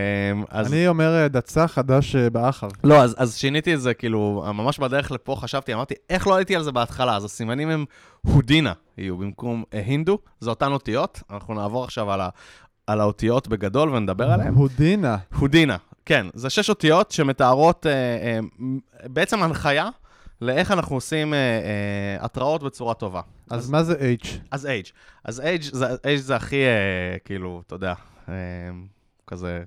[0.49, 0.73] אז...
[0.73, 2.67] אני אומר אה, דצה חדש אה, באחר.
[2.83, 6.55] לא, אז, אז שיניתי את זה, כאילו, ממש בדרך לפה חשבתי, אמרתי, איך לא הייתי
[6.55, 7.15] על זה בהתחלה?
[7.15, 7.85] אז הסימנים הם
[8.21, 11.21] הודינה יהיו במקום אה, הינדו, זה אותן אותיות.
[11.29, 12.21] אנחנו נעבור עכשיו על
[12.87, 14.53] על האותיות בגדול ונדבר עליהן.
[14.53, 15.17] הודינה.
[15.39, 16.27] הודינה, כן.
[16.33, 18.39] זה שש אותיות שמתארות אה, אה,
[19.05, 19.89] בעצם הנחיה
[20.43, 23.21] לאיך אנחנו עושים אה, אה, התראות בצורה טובה.
[23.49, 24.27] אז מה זה H?
[24.51, 24.91] אז H.
[25.25, 27.93] אז H זה, H זה הכי, אה, כאילו, אתה יודע,
[28.29, 28.33] אה,
[29.27, 29.63] כזה...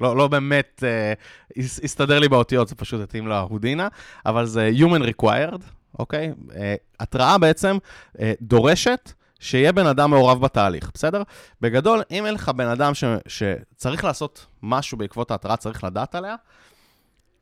[0.00, 1.12] לא, לא באמת אה,
[1.56, 3.88] הס- הסתדר לי באותיות, זה פשוט התאים להודינה,
[4.26, 5.62] אבל זה Human Required,
[5.98, 6.32] אוקיי?
[6.56, 7.78] אה, התראה בעצם
[8.20, 11.22] אה, דורשת שיהיה בן אדם מעורב בתהליך, בסדר?
[11.60, 16.34] בגדול, אם אין לך בן אדם ש, שצריך לעשות משהו בעקבות ההתראה, צריך לדעת עליה,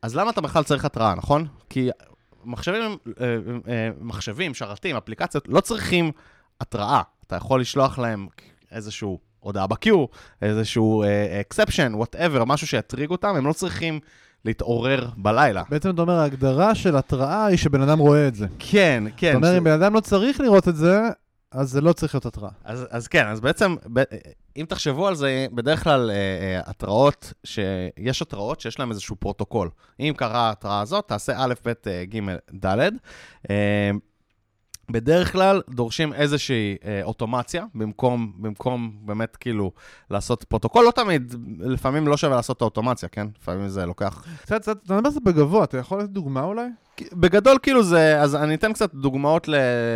[0.01, 1.47] אז למה אתה בכלל צריך התראה, נכון?
[1.69, 1.89] כי
[2.47, 3.25] מחשבים, אה,
[3.67, 6.11] אה, מחשבים, שרתים, אפליקציות, לא צריכים
[6.61, 7.01] התראה.
[7.27, 8.27] אתה יכול לשלוח להם
[8.71, 9.89] איזשהו הודעה ב-queue,
[10.41, 13.99] איזשהו אה, exception, whatever, משהו שיטריג אותם, הם לא צריכים
[14.45, 15.63] להתעורר בלילה.
[15.69, 18.47] בעצם אתה אומר, ההגדרה של התראה היא שבן אדם רואה את זה.
[18.59, 19.33] כן, כן.
[19.33, 21.01] זאת אומרת, אם בן אדם לא צריך לראות את זה,
[21.57, 22.49] אז זה לא צריך להיות התראה.
[22.63, 24.03] אז, אז כן, אז בעצם, ב,
[24.57, 29.69] אם תחשבו על זה, בדרך כלל אה, אה, התראות, שיש התראות שיש להם איזשהו פרוטוקול.
[29.99, 32.19] אם קרה ההתראה הזאת, תעשה א', ב', אה, ג',
[32.65, 32.89] ד'.
[33.49, 33.91] אה,
[34.91, 39.71] בדרך כלל דורשים איזושהי אה, אוטומציה, במקום, במקום באמת כאילו
[40.09, 40.85] לעשות פרוטוקול.
[40.85, 43.27] לא תמיד, לפעמים לא שווה לעשות את האוטומציה, כן?
[43.41, 46.67] לפעמים זה לוקח קצת, קצת, אתה מדבר על זה בגבוה, אתה יכול לתת דוגמה אולי?
[47.13, 49.47] בגדול, כאילו זה, אז אני אתן קצת דוגמאות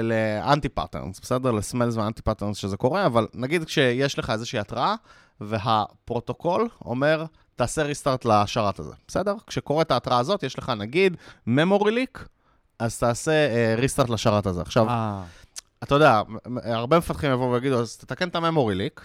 [0.03, 1.51] ל-anti-patterns, בסדר?
[1.51, 4.95] ל-smells ו-anti-patterns שזה קורה, אבל נגיד כשיש לך איזושהי התראה,
[5.41, 7.25] והפרוטוקול אומר,
[7.55, 9.35] תעשה ריסטארט לשרת הזה, בסדר?
[9.47, 12.19] כשקורית ההתראה הזאת, יש לך נגיד memory leak,
[12.81, 14.61] אז תעשה ריסטארט לשרת הזה.
[14.61, 15.23] עכשיו, אה,
[15.83, 16.21] אתה יודע,
[16.63, 19.01] הרבה מפתחים יבואו ויגידו, אז תתקן את הממורי ליק.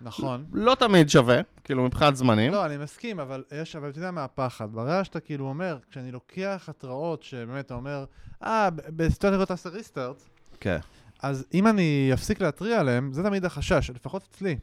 [0.00, 0.44] נכון.
[0.52, 2.52] לא תמיד שווה, כאילו מבחינת זמנים.
[2.52, 4.72] לא, אני מסכים, אבל יש, אבל אתה יודע מה הפחד?
[4.72, 8.04] ברגע שאתה כאילו אומר, כשאני לוקח התראות שבאמת אתה אומר,
[8.42, 10.22] אה, בסיטואציה כזאת תעשה ריסטארט,
[10.60, 10.78] כן.
[11.22, 14.56] אז אם אני אפסיק להתריע עליהם, זה תמיד החשש, לפחות אצלי.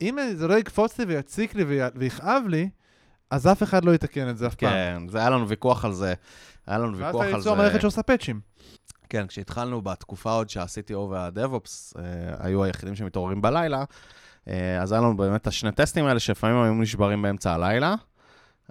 [0.00, 2.68] אם זה לא יקפוץ לי ויציק לי ויכאב לי,
[3.30, 4.70] אז אף אחד לא יתקן את זה אף פעם.
[4.70, 6.14] כן, זה היה לנו ויכוח על זה.
[6.66, 7.62] היה לנו ואז ויכוח אתה על ליצור זה.
[7.62, 8.40] מערכת שעושה פאצ'ים.
[9.08, 12.02] כן, כשהתחלנו בתקופה עוד שה-CTO וה-DevOps אה,
[12.38, 13.84] היו היחידים שמתעוררים בלילה,
[14.48, 17.94] אה, אז היה לנו באמת את השני טסטים האלה שלפעמים היו נשברים באמצע הלילה.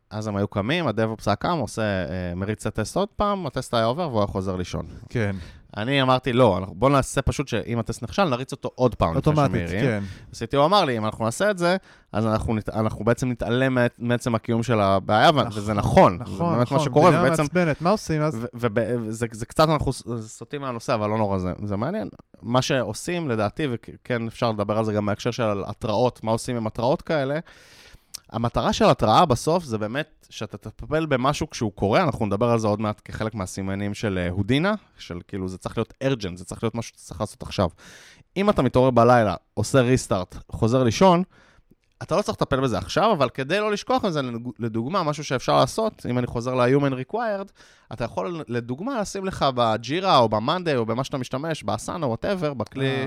[0.09, 3.73] אז הם היו קמים, ה-DevOps היה קם, עושה, אה, מריץ את הטסט עוד פעם, הטסט
[3.73, 4.85] היה עובר והוא היה חוזר לישון.
[5.09, 5.35] כן.
[5.77, 9.15] אני אמרתי, לא, בוא נעשה פשוט שאם הטסט נכשל, נריץ אותו עוד פעם.
[9.15, 9.69] אוטומטית.
[9.69, 10.03] כן.
[10.33, 11.77] CTO אמר לי, אם אנחנו נעשה את זה,
[12.11, 16.17] אז אנחנו, נת, אנחנו בעצם נתעלם מעצם הקיום של הבעיה, ו- וזה נכון.
[16.17, 16.77] זה נכון, באמת נכון.
[16.77, 17.43] מה שקורה, ובעצם...
[17.43, 18.47] מעצבנת, מה עושים אז?
[18.53, 22.09] וזה זה קצת אנחנו סוטים מהנושא, אבל לא נורא, זה, זה מעניין.
[22.41, 26.67] מה שעושים, לדעתי, וכן אפשר לדבר על זה גם בהקשר של התראות, מה עושים עם
[26.67, 27.39] התראות כאלה,
[28.33, 32.67] המטרה של התראה בסוף זה באמת שאתה תטפל במשהו כשהוא קורה, אנחנו נדבר על זה
[32.67, 36.63] עוד מעט כחלק מהסימנים של אה, הודינה, של כאילו זה צריך להיות urgent, זה צריך
[36.63, 37.69] להיות משהו שאתה צריך לעשות עכשיו.
[38.37, 41.23] אם אתה מתעורר בלילה, עושה restart, חוזר לישון,
[42.03, 44.21] אתה לא צריך לטפל בזה עכשיו, אבל כדי לא לשכוח מזה,
[44.59, 47.51] לדוגמה, משהו שאפשר לעשות, אם אני חוזר ל-Human Required,
[47.93, 52.53] אתה יכול לדוגמה לשים לך ב-Jira או ב-Monday או במה שאתה משתמש, ב-Asana או whatever,
[52.53, 53.05] בכלי, אה.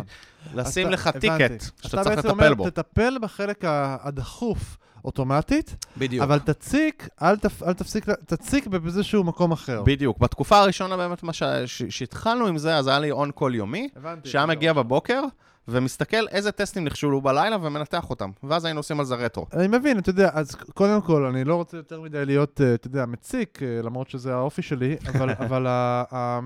[0.54, 1.20] לשים לך אתה-.
[1.20, 2.62] ticket שאתה צריך אתה לטפל בעצם בו.
[2.62, 3.64] אומר, תטפל בחלק
[4.00, 6.22] הדחוף אוטומטית, בדיוק.
[6.22, 9.82] אבל תציק, אל תפ- אל תפסיק, תציק באיזשהו מקום אחר.
[9.82, 10.18] בדיוק.
[10.18, 11.24] בתקופה הראשונה באמת,
[11.66, 14.28] שהתחלנו עם זה, אז היה לי on-call יומי, הבנתי.
[14.28, 15.22] שהיה מגיע בבוקר,
[15.68, 18.30] ומסתכל איזה טסטים נכשלו בלילה ומנתח אותם.
[18.42, 19.46] ואז היינו עושים על זה רטרו.
[19.52, 22.86] אני מבין, אתה יודע, אז קודם כל, אני לא רוצה יותר מדי להיות, אה, אתה
[22.86, 26.04] יודע, מציק, אה, למרות שזה האופי שלי, אבל, אבל ה...
[26.14, 26.40] ה...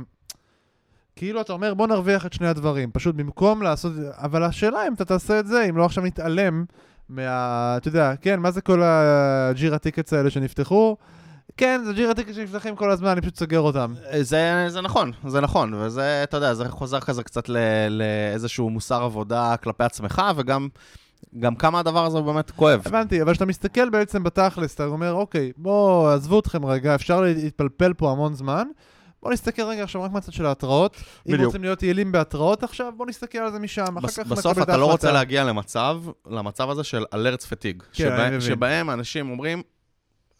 [1.16, 5.04] כאילו אתה אומר, בוא נרוויח את שני הדברים, פשוט במקום לעשות, אבל השאלה אם אתה
[5.04, 6.64] תעשה את זה, אם לא עכשיו נתעלם
[7.08, 7.74] מה...
[7.76, 10.96] אתה יודע, כן, מה זה כל ה-Jira tickets האלה שנפתחו?
[11.56, 13.94] כן, זה ג'ירה טיקטס שנפתחים כל הזמן, אני פשוט סוגר אותם.
[14.20, 17.48] זה, זה נכון, זה נכון, וזה, אתה יודע, זה חוזר כזה קצת
[17.90, 20.68] לאיזשהו מוסר עבודה כלפי עצמך, וגם
[21.38, 22.82] גם כמה הדבר הזה באמת כואב.
[22.86, 27.92] הבנתי, אבל כשאתה מסתכל בעצם בתכלס, אתה אומר, אוקיי, בואו, עזבו אתכם רגע, אפשר להתפלפל
[27.92, 28.64] פה המון זמן.
[29.22, 30.96] בואו נסתכל רגע עכשיו רק מהצד של ההתראות.
[30.96, 31.46] אם בדיוק.
[31.46, 34.76] רוצים להיות יעילים בהתראות עכשיו, בואו נסתכל על זה משם, אחר בס, כך בסוף אתה
[34.76, 35.12] לא רוצה.
[35.12, 37.82] להגיע למצב, למצב הזה של אלרטס פטיג.
[37.92, 38.40] כן, מבין.
[38.40, 39.62] שבהם אנשים אומרים,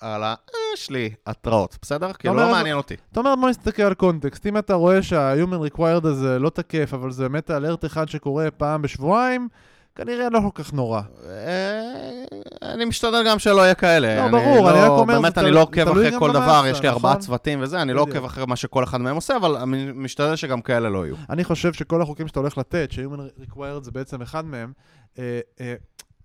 [0.03, 0.35] הלאה,
[0.75, 2.13] יש לי התראות, בסדר?
[2.13, 2.95] כאילו לא מעניין אותי.
[3.13, 4.47] אתה אומר, בוא נסתכל על קונטקסט.
[4.47, 8.83] אם אתה רואה שה-human required הזה לא תקף, אבל זה באמת אלרט אחד שקורה פעם
[8.83, 9.49] בשבועיים,
[9.95, 11.01] כנראה לא כל כך נורא.
[11.29, 12.25] אה,
[12.63, 14.27] אני משתדל גם שלא יהיה כאלה.
[14.27, 17.13] לא, ברור, אני רק אומר, באמת, אני לא עוקב אחרי כל דבר, יש לי ארבעה
[17.13, 17.23] נכון?
[17.23, 18.01] צוותים וזה, אני לא.
[18.01, 21.17] עוקב אחרי מה שכל אחד מהם עושה, אבל אני משתדל שגם כאלה לא יהיו.
[21.31, 24.73] אני חושב שכל החוקים שאתה הולך לתת, ש-human required זה בעצם אחד מהם,
[25.19, 25.75] אה, אה,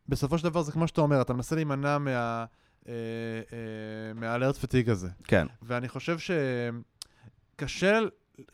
[0.09, 2.45] בסופו של דבר זה כמו שאתה אומר, אתה מנסה להימנע מה...
[2.87, 2.93] אה,
[3.53, 5.09] אה, מהאלרט פטיג הזה.
[5.23, 5.47] כן.
[5.61, 6.17] ואני חושב
[7.55, 7.99] שקשה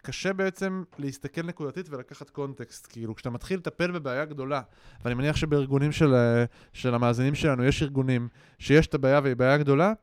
[0.01, 2.87] קשה בעצם להסתכל נקודתית ולקחת קונטקסט.
[2.89, 4.61] כאילו, כשאתה מתחיל לטפל בבעיה גדולה,
[5.03, 8.27] ואני מניח שבארגונים של, אה, של המאזינים שלנו יש ארגונים
[8.59, 9.93] שיש את הבעיה והיא בעיה גדולה,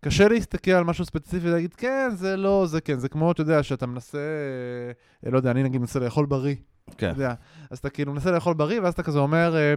[0.00, 2.98] קשה להסתכל על משהו ספציפי ולהגיד, כן, זה לא, זה כן.
[2.98, 4.18] זה כמו, אתה יודע, שאתה מנסה,
[5.26, 6.56] אה, לא יודע, אני נגיד מנסה לאכול בריא.
[6.98, 7.10] כן.
[7.10, 7.34] אתה יודע,
[7.70, 9.74] אז אתה כאילו מנסה לאכול בריא, ואז אתה כזה אומר, אה,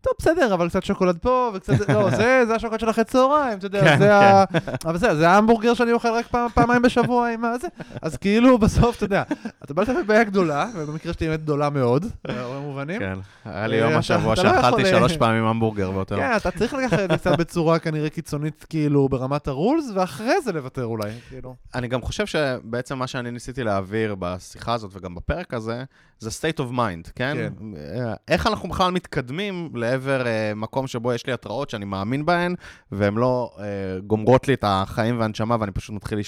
[0.00, 3.66] טוב, בסדר, אבל קצת שוקולד פה, וקצת, לא, זה, זה השוקולד של אחרי צהריים, אתה
[3.66, 4.44] יודע, כן, זה ה...
[4.84, 7.68] אבל בסדר, זה ההמבורגר שאני אוכל רק פעם, פעמיים בשבוע עם הזה.
[8.02, 9.22] אז כאילו, בסוף, אתה יודע,
[9.64, 12.98] אתה בא לטפל בעיה גדולה, ובמקרה שלי באמת גדולה מאוד, בהרבה מובנים.
[12.98, 13.18] כן.
[13.44, 16.24] היה לי אה, יום השבוע לא שאכלתי יכול, אה, שלוש פעמים המבורגר באותו יום.
[16.24, 20.52] כן, אתה צריך לקחת את זה קצת בצורה כנראה קיצונית, כאילו, ברמת הרולס, ואחרי זה
[20.52, 21.54] לוותר אולי, כאילו.
[21.74, 25.84] אני גם חושב שבעצם מה שאני ניסיתי להעביר בשיחה הזאת וגם בפרק הזה,
[26.18, 27.36] זה state of mind, כן?
[27.36, 27.52] כן.
[27.76, 29.95] אה, איך אנחנו בכלל מתקדמים לעבר
[30.26, 32.54] אה, מקום שבו יש לי התראות שאני מאמין בהן,
[32.92, 33.64] והן לא אה,
[34.06, 36.22] גומרות לי את החיים והנשמה ואני פשוט מתחיל אה,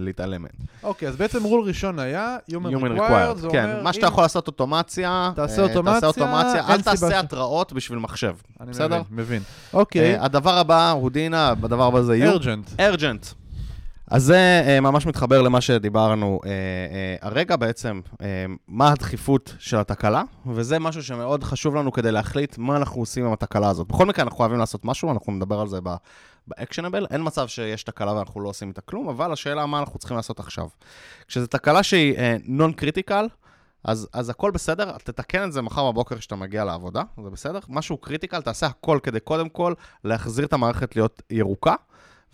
[0.00, 0.50] להתעלם מהן.
[0.82, 4.12] אוקיי, אז בעצם רול ראשון היה, Human Human required, זה כן, אומר, מה שאתה אם-
[4.12, 8.70] יכול לעשות אוטומציה, תעשה אוטומציה, תעשה אוטומציה, אל סיבה ש- תעשה התראות בשביל מחשב, אני
[8.70, 8.86] בסדר?
[9.10, 9.42] מבין, מבין.
[9.74, 12.12] אוקיי, הדבר הבא הוא דינה, הדבר הבא זה.
[12.14, 12.70] urgent.
[12.80, 13.26] urgent.
[14.10, 19.76] אז זה אה, ממש מתחבר למה שדיברנו אה, אה, הרגע בעצם, אה, מה הדחיפות של
[19.76, 23.88] התקלה, וזה משהו שמאוד חשוב לנו כדי להחליט מה אנחנו עושים עם התקלה הזאת.
[23.88, 25.96] בכל מקרה, אנחנו חייבים לעשות משהו, אנחנו נדבר על זה ב-
[26.46, 27.06] actionable.
[27.10, 30.40] אין מצב שיש תקלה ואנחנו לא עושים איתה כלום, אבל השאלה מה אנחנו צריכים לעשות
[30.40, 30.68] עכשיו.
[31.28, 33.26] כשזו תקלה שהיא non critical,
[33.84, 37.58] אז, אז הכל בסדר, תתקן את זה מחר בבוקר כשאתה מגיע לעבודה, זה בסדר.
[37.68, 41.74] משהו critical, תעשה הכל כדי קודם כל להחזיר את המערכת להיות ירוקה,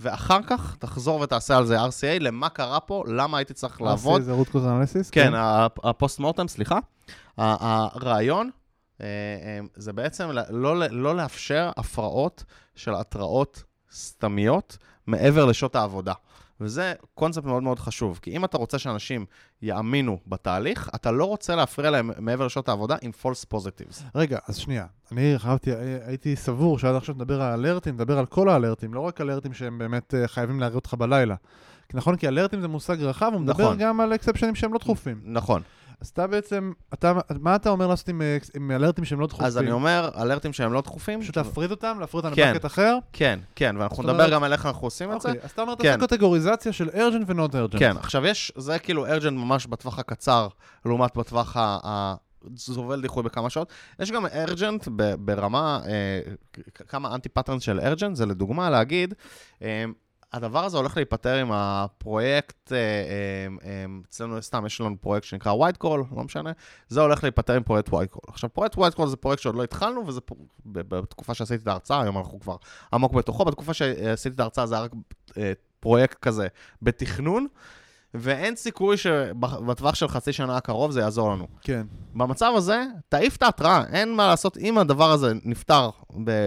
[0.00, 4.22] ואחר כך תחזור ותעשה על זה RCA, למה קרה פה, למה הייתי צריך לעבוד.
[4.22, 5.11] זה root cause analysis?
[5.12, 5.32] כן,
[5.85, 6.78] הפוסט מורטם, סליחה.
[7.38, 8.50] הרעיון
[9.00, 16.12] אה, אה, זה בעצם לא, לא לאפשר הפרעות של התראות סתמיות מעבר לשעות העבודה.
[16.61, 19.27] וזה קונספט מאוד מאוד חשוב, כי אם אתה רוצה שאנשים
[19.62, 24.03] יאמינו בתהליך, אתה לא רוצה להפריע להם מעבר לשעות העבודה עם false positives.
[24.14, 24.87] רגע, אז שנייה.
[25.12, 25.71] אני חייבתי,
[26.07, 29.79] הייתי סבור שעד עכשיו נדבר על אלרטים, נדבר על כל האלרטים, לא רק אלרטים שהם
[29.79, 31.35] באמת אה, חייבים להראות אותך בלילה.
[31.95, 33.79] נכון, כי אלרטים זה מושג רחב, הוא מדבר נכון.
[33.79, 35.21] גם על אקספשנים שהם לא דחופים.
[35.25, 35.62] נכון.
[36.00, 39.46] אז אתה בעצם, אתה, מה אתה אומר לעשות עם, אה, עם אלרטים שהם לא דחופים?
[39.46, 42.50] אז אני אומר, אלרטים שהם לא דחופים, פשוט להפריד אותם, להפריד אותם כן.
[42.50, 42.98] לבקט אחר?
[43.12, 45.28] כן, כן, ואנחנו נדבר אומרת- גם על איך אנחנו עושים את זה.
[45.28, 45.96] אוקיי, אז אתה אומר, כן.
[45.96, 47.80] תעשה קטגוריזציה של ארג'נט ונוט ארג'נט.
[47.82, 50.48] כן, עכשיו יש, זה כאילו ארג'נט ממש בטווח הקצר,
[50.85, 52.14] לעומת בטווח ה...
[52.56, 53.72] סובל דיחוי בכמה שעות.
[54.00, 56.20] יש גם urgent ברמה, אה,
[56.88, 59.14] כמה anti patterns של urgent, זה לדוגמה להגיד,
[59.62, 59.85] אה,
[60.37, 65.53] הדבר הזה הולך להיפתר עם הפרויקט, אה, אה, אה, אצלנו סתם יש לנו פרויקט שנקרא
[65.53, 66.53] white call, לא משנה,
[66.88, 68.20] זה הולך להיפתר עם פרויקט white call.
[68.29, 70.20] עכשיו, פרויקט white call זה פרויקט שעוד לא התחלנו, וזה
[70.66, 72.57] בתקופה שעשיתי את ההרצאה, היום אנחנו כבר
[72.92, 74.92] עמוק בתוכו, בתקופה שעשיתי את ההרצאה זה היה רק
[75.81, 76.49] פרויקט כזה
[76.83, 77.46] בתכנון.
[78.14, 81.46] ואין סיכוי שבטווח של חצי שנה הקרוב זה יעזור לנו.
[81.61, 81.87] כן.
[82.14, 84.59] במצב הזה, תעיף את ההתראה, אין מה לעשות.
[84.59, 85.90] אם הדבר הזה נפתר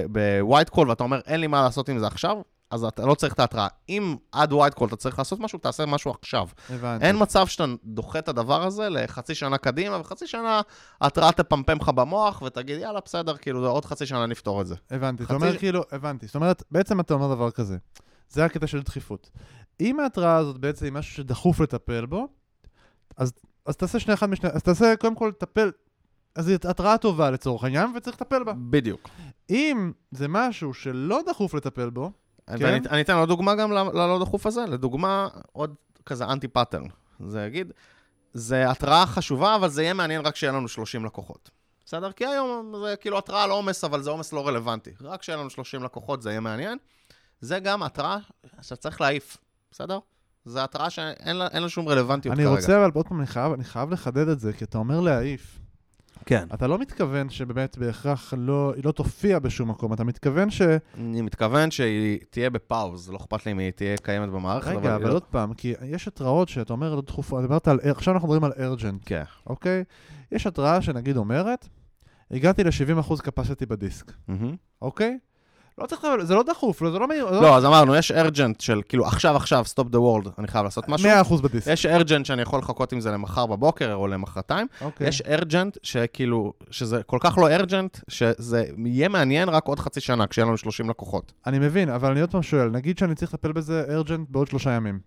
[0.07, 2.37] ב-white call ואתה אומר, אין לי מה לעשות עם זה עכשיו,
[2.71, 3.67] אז אתה לא צריך את ההתראה.
[3.89, 6.47] אם עד white call אתה צריך לעשות משהו, תעשה משהו עכשיו.
[6.69, 7.05] הבנתי.
[7.05, 10.61] אין מצב שאתה דוחה את הדבר הזה לחצי שנה קדימה, וחצי שנה
[11.01, 14.75] ההתראה תפמפם לך במוח, ותגיד, יאללה, בסדר, כאילו, עוד חצי שנה נפתור את זה.
[14.91, 15.23] הבנתי.
[15.25, 16.25] חצי- אתה אומר כאילו, הבנתי.
[16.25, 17.77] זאת אומרת, בעצם אתה אומר דבר כזה.
[18.29, 19.29] זה הקטע של דחיפות.
[19.79, 22.27] אם ההתראה הזאת בעצם היא משהו שדחוף לטפל בו,
[23.17, 23.33] אז,
[23.65, 25.71] אז תעשה שני אחד משני, אז תעשה קודם כל לטפל,
[26.35, 28.53] אז זו התראה טובה לצורך העניין, וצריך לטפל בה.
[28.69, 29.09] בדיוק.
[29.49, 32.11] אם זה משהו שלא דחוף לטפל בו,
[32.57, 32.65] כן.
[32.65, 34.65] ואני אני אתן עוד דוגמה גם ללא דחוף הזה.
[34.65, 36.87] לדוגמה, עוד כזה anti pattern.
[37.19, 37.71] זה יגיד,
[38.33, 41.49] זה התראה חשובה, אבל זה יהיה מעניין רק שיהיה לנו 30 לקוחות.
[41.85, 42.11] בסדר?
[42.11, 44.91] כי היום זה כאילו התראה על עומס, אבל זה עומס לא רלוונטי.
[45.01, 46.77] רק שיהיה לנו 30 לקוחות זה יהיה מעניין.
[47.41, 48.17] זה גם התראה
[48.61, 49.37] שאתה צריך להעיף,
[49.71, 49.99] בסדר?
[50.45, 52.55] זו התראה שאין לה, לה שום רלוונטיות אני כרגע.
[52.55, 55.59] רוצה, אבל עוד פעם, אני חייב, אני חייב לחדד את זה, כי אתה אומר להעיף.
[56.29, 56.47] כן.
[56.53, 60.61] אתה לא מתכוון שבאמת בהכרח לא, היא לא תופיע בשום מקום, אתה מתכוון ש...
[60.97, 64.95] אני מתכוון שהיא תהיה בפאוז, לא אכפת לי אם היא תהיה קיימת במערכת, רגע, היא
[64.95, 68.27] אבל לא- עוד פעם, כי יש התראות שאתה אומר לא דחופות, דיברת על, עכשיו אנחנו
[68.27, 69.23] מדברים על ארג'נט, כן.
[69.47, 69.83] אוקיי?
[70.31, 71.67] יש התראה שנגיד אומרת,
[72.31, 74.55] הגעתי ל-70% capacity בדיסק, מהמם.
[74.81, 75.17] אוקיי?
[75.79, 78.81] לא צריך, זה לא דחוף, לא, זה לא מהיר, לא, אז אמרנו, יש urgent של
[78.89, 81.09] כאילו עכשיו עכשיו, stop the world, אני חייב לעשות משהו.
[81.09, 84.67] 100% בדיסק, יש urgent שאני יכול לחכות עם זה למחר בבוקר או למחרתיים.
[84.81, 85.07] אוקיי.
[85.07, 90.27] יש urgent שכאילו, שזה כל כך לא urgent, שזה יהיה מעניין רק עוד חצי שנה,
[90.27, 91.33] כשיהיה לנו 30 לקוחות.
[91.47, 94.71] אני מבין, אבל אני עוד פעם שואל, נגיד שאני צריך לטפל בזה urgent בעוד שלושה
[94.71, 94.99] ימים.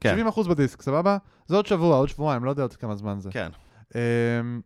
[0.00, 0.28] כן.
[0.28, 1.16] 70% בדיסק, סבבה?
[1.46, 3.30] זה עוד שבוע, עוד שבועיים, לא יודע עוד כמה זמן זה.
[3.32, 3.48] כן.
[3.94, 4.60] אמ,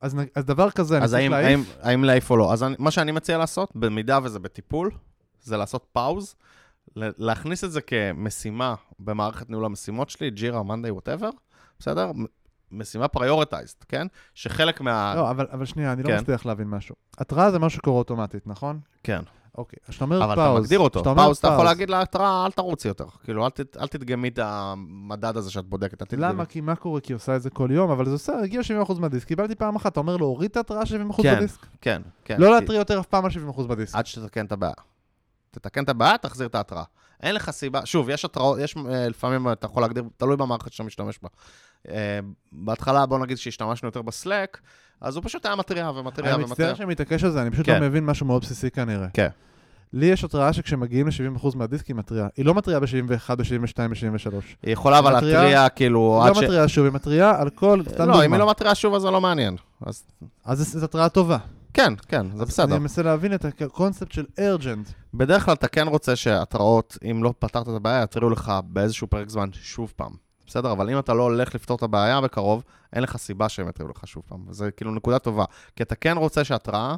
[0.00, 1.60] אז, אז דבר כזה, אני אז צריך האם, להעיף.
[1.80, 2.52] האם, האם להעיף או לא?
[2.52, 4.90] אז אני, מה שאני מציע לעשות, במידה וזה בטיפול,
[5.42, 6.34] זה לעשות pause,
[6.96, 11.30] להכניס את זה כמשימה במערכת ניהול המשימות שלי, ג'ירה, מאנדיי, whatever,
[11.78, 12.12] בסדר?
[12.72, 14.06] משימה prioritized, כן?
[14.34, 15.14] שחלק מה...
[15.16, 16.18] לא, אבל, אבל שנייה, אני לא כן.
[16.20, 16.94] מצליח להבין משהו.
[17.18, 18.80] התראה זה משהו שקורה אוטומטית, נכון?
[19.02, 19.22] כן.
[19.58, 19.78] אוקיי.
[19.84, 20.50] אז כשאתה אומר אבל pause...
[20.54, 21.00] אתה מגדיר אותו.
[21.00, 23.04] אומר pause, אתה יכול להגיד להתראה, אל תרוצי יותר.
[23.24, 26.12] כאילו, אל ת- אל תדגמי את המדד הזה שאת בודקת.
[26.12, 26.44] למה?
[26.44, 27.00] כי מה קורה?
[27.00, 29.76] כי היא עושה את זה כל יום, אבל זה עושה, הגיע 70% מהדיסק, קיבלתי פעם
[29.76, 31.66] אחת, אתה אומר להוריד את ההתראה 70% כן, בדיסק?
[31.80, 32.40] כן, כן.
[32.40, 33.94] לא כי- להתריע יותר אף פעם על 70% בדיסק.
[33.96, 34.72] עד שתתקן את הבעיה.
[35.50, 36.84] תתקן את הבעיה, תחזיר את ההתראה.
[37.22, 40.82] אין לך סיבה, שוב, יש התראות, יש אה, לפעמים אתה יכול להגדיר, תלוי במערכת שאתה
[40.82, 41.28] משתמש בה.
[41.88, 42.18] אה,
[42.52, 44.60] בהתחלה, בוא נגיד שהשתמשנו יותר בסלאק,
[45.00, 46.66] אז הוא פשוט היה מתריע ומתריע אני ומתריע.
[46.66, 47.80] מצטער שאני מתעקש על זה, אני פשוט כן.
[47.80, 49.06] לא מבין משהו מאוד בסיסי כנראה.
[49.12, 49.28] כן.
[49.92, 52.28] לי יש התראה שכשמגיעים ל-70% מהדיסק היא מתריעה.
[52.36, 54.34] היא לא מתריעה ב-71, ב-72, ב-73.
[54.62, 56.42] היא יכולה אבל להתריע, כאילו, היא לא ש...
[56.42, 57.82] מתריעה שוב, היא מתריעה על כל...
[57.98, 58.20] לא, אם דוגמה.
[58.20, 59.56] היא לא מתריעה שוב, אז זה לא מעניין.
[59.86, 60.04] אז
[60.44, 61.38] אז זו התראה טובה.
[61.78, 62.74] כן, כן, זה בסדר.
[62.74, 64.92] אני מנסה להבין את הקונספט של urgent.
[65.14, 69.28] בדרך כלל אתה כן רוצה שהתראות, אם לא פתרת את הבעיה, יתריעו לך באיזשהו פרק
[69.28, 70.12] זמן שוב פעם.
[70.46, 70.72] בסדר?
[70.72, 72.62] אבל אם אתה לא הולך לפתור את הבעיה בקרוב,
[72.92, 74.44] אין לך סיבה שהם יתריעו לך שוב פעם.
[74.50, 75.44] זה כאילו נקודה טובה.
[75.76, 76.96] כי אתה כן רוצה שהתראה,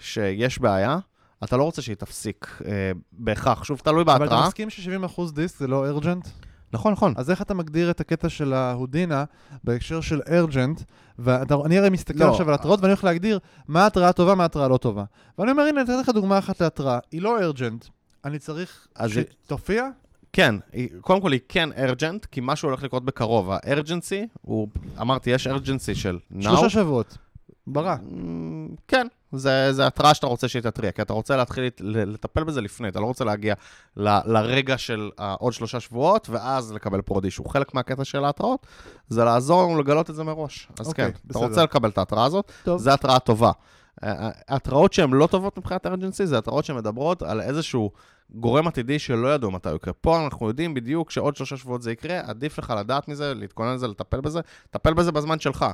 [0.00, 0.98] שיש בעיה,
[1.44, 3.64] אתה לא רוצה שהיא תפסיק אה, בהכרח.
[3.64, 4.46] שוב, תלוי אבל אתה בהתראה.
[4.46, 6.28] מסכים ש-70% דיסק זה לא urgent?
[6.72, 7.14] נכון, נכון.
[7.16, 9.24] אז איך אתה מגדיר את הקטע של ההודינה
[9.64, 10.82] בהקשר של urgent?
[11.18, 12.30] ואני הרי מסתכל לא.
[12.30, 15.04] עכשיו על התראות ואני הולך להגדיר מה ההתראה טובה, מה ההתראה לא טובה.
[15.38, 16.98] ואני אומר, הנה, אתן לך דוגמה אחת להתראה.
[17.12, 17.88] היא לא urgent.
[18.24, 18.86] אני צריך
[19.44, 19.88] שתופיע?
[20.32, 23.48] כן, היא- קודם כל היא כן ארג'נט, כי משהו הולך לקרות בקרוב.
[23.50, 24.68] הארג'נסי, הוא,
[25.00, 26.42] אמרתי, יש ארג'נסי של now.
[26.42, 27.18] שלושה שבועות.
[27.66, 27.96] ברע.
[28.88, 32.88] כן, זה, זה התראה שאתה רוצה שהיא תתריע, כי אתה רוצה להתחיל לטפל בזה לפני,
[32.88, 33.54] אתה לא רוצה להגיע
[33.96, 37.44] ל, לרגע של uh, עוד שלושה שבועות, ואז לקבל prod issue.
[37.44, 38.66] חלק מהקטע של ההתראות
[39.08, 40.68] זה לעזור לנו לגלות את זה מראש.
[40.80, 41.46] אז אוקיי, כן, אתה בסדר.
[41.46, 42.78] רוצה לקבל את ההתראה הזאת, טוב.
[42.78, 43.52] זו התראה טובה.
[44.04, 47.90] אה, ההתראות שהן לא טובות מבחינת urgency, זה התראות שמדברות על איזשהו
[48.34, 49.92] גורם עתידי שלא ידעו מתי הוא יקרה.
[49.92, 53.88] פה אנחנו יודעים בדיוק שעוד שלושה שבועות זה יקרה, עדיף לך לדעת מזה, להתכונן לזה,
[53.88, 54.40] לטפל בזה,
[54.70, 55.66] טפל בזה בזמן שלך.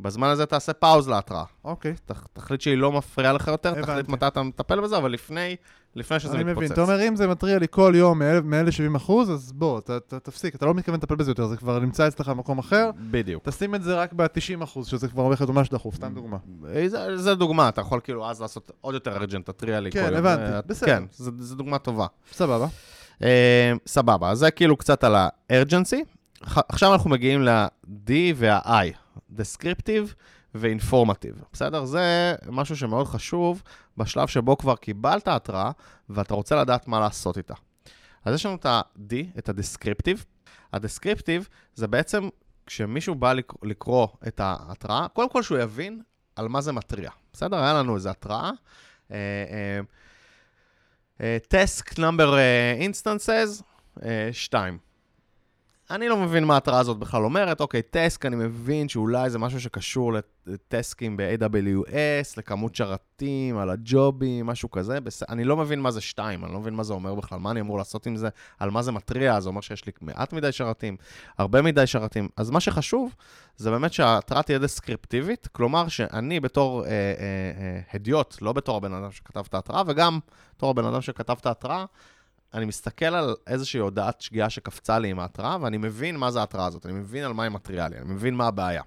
[0.00, 1.44] בזמן הזה תעשה pause להתראה.
[1.64, 1.94] אוקיי.
[2.06, 3.86] תח- תחליט שהיא לא מפריעה לך יותר, הבנתי.
[3.86, 5.56] תחליט מתי אתה מטפל בזה, אבל לפני,
[5.96, 6.56] לפני שזה אני מתפוצץ.
[6.58, 6.72] מבין.
[6.72, 10.14] אתה אומר, אם זה מתריע לי כל יום מאלה 70 אחוז, אז בוא, ת- ת-
[10.14, 10.54] תפסיק.
[10.54, 12.90] אתה לא מתכוון לטפל בזה יותר, זה כבר נמצא אצלך במקום אחר.
[13.10, 13.42] בדיוק.
[13.48, 15.94] תשים את זה רק ב-90 אחוז, שזה כבר הולך ממש דחוף.
[15.94, 16.36] סתם דוגמה.
[16.74, 20.06] אה, זה, זה דוגמה, אתה יכול כאילו אז לעשות עוד יותר ארג'נט, תתריע לי כן,
[20.06, 20.26] כל יום.
[20.26, 20.86] הבנתי, אה, בסדר.
[20.86, 21.04] כן,
[21.38, 22.06] זו דוגמה טובה.
[22.32, 22.66] סבבה.
[23.22, 25.96] אה, סבבה, זה כאילו קצת על ה-urgency.
[26.68, 29.03] עכשיו אנחנו מגיעים ל-D וה-I,
[29.36, 30.14] descriptive
[30.54, 31.84] ו-informative, בסדר?
[31.84, 33.62] זה משהו שמאוד חשוב
[33.96, 35.70] בשלב שבו כבר קיבלת התראה
[36.08, 37.54] ואתה רוצה לדעת מה לעשות איתה.
[38.24, 40.20] אז יש לנו את ה-D, את ה-descriptive.
[40.72, 41.42] ה-descriptive
[41.74, 42.28] זה בעצם
[42.66, 46.02] כשמישהו בא לק- לקרוא את ההתראה, קודם כל שהוא יבין
[46.36, 47.10] על מה זה מתריע.
[47.32, 47.56] בסדר?
[47.56, 48.50] היה לנו איזו התראה.
[49.10, 49.16] אה,
[49.50, 49.80] אה,
[51.20, 53.62] אה, task number אה, instances,
[54.32, 54.78] 2.
[55.90, 57.60] אני לא מבין מה ההתראה הזאת בכלל אומרת.
[57.60, 60.12] אוקיי, טסק, אני מבין שאולי זה משהו שקשור
[60.46, 65.00] לטסקים ב-AWS, לכמות שרתים, על הג'ובים, משהו כזה.
[65.00, 65.22] בס...
[65.22, 67.60] אני לא מבין מה זה 2, אני לא מבין מה זה אומר בכלל, מה אני
[67.60, 70.96] אמור לעשות עם זה, על מה זה מתריע, זה אומר שיש לי מעט מדי שרתים,
[71.38, 72.28] הרבה מדי שרתים.
[72.36, 73.14] אז מה שחשוב,
[73.56, 76.94] זה באמת שההתראה תהיה דסקריפטיבית, כלומר שאני בתור אה, אה,
[77.60, 80.18] אה, הדיוט, לא בתור הבן אדם שכתב את ההתראה, וגם
[80.56, 81.84] בתור הבן אדם שכתב את ההתראה,
[82.54, 86.66] אני מסתכל על איזושהי הודעת שגיאה שקפצה לי עם ההתראה, ואני מבין מה זה ההתראה
[86.66, 88.82] הזאת, אני מבין על מה היא מתריעה לי, אני מבין מה הבעיה.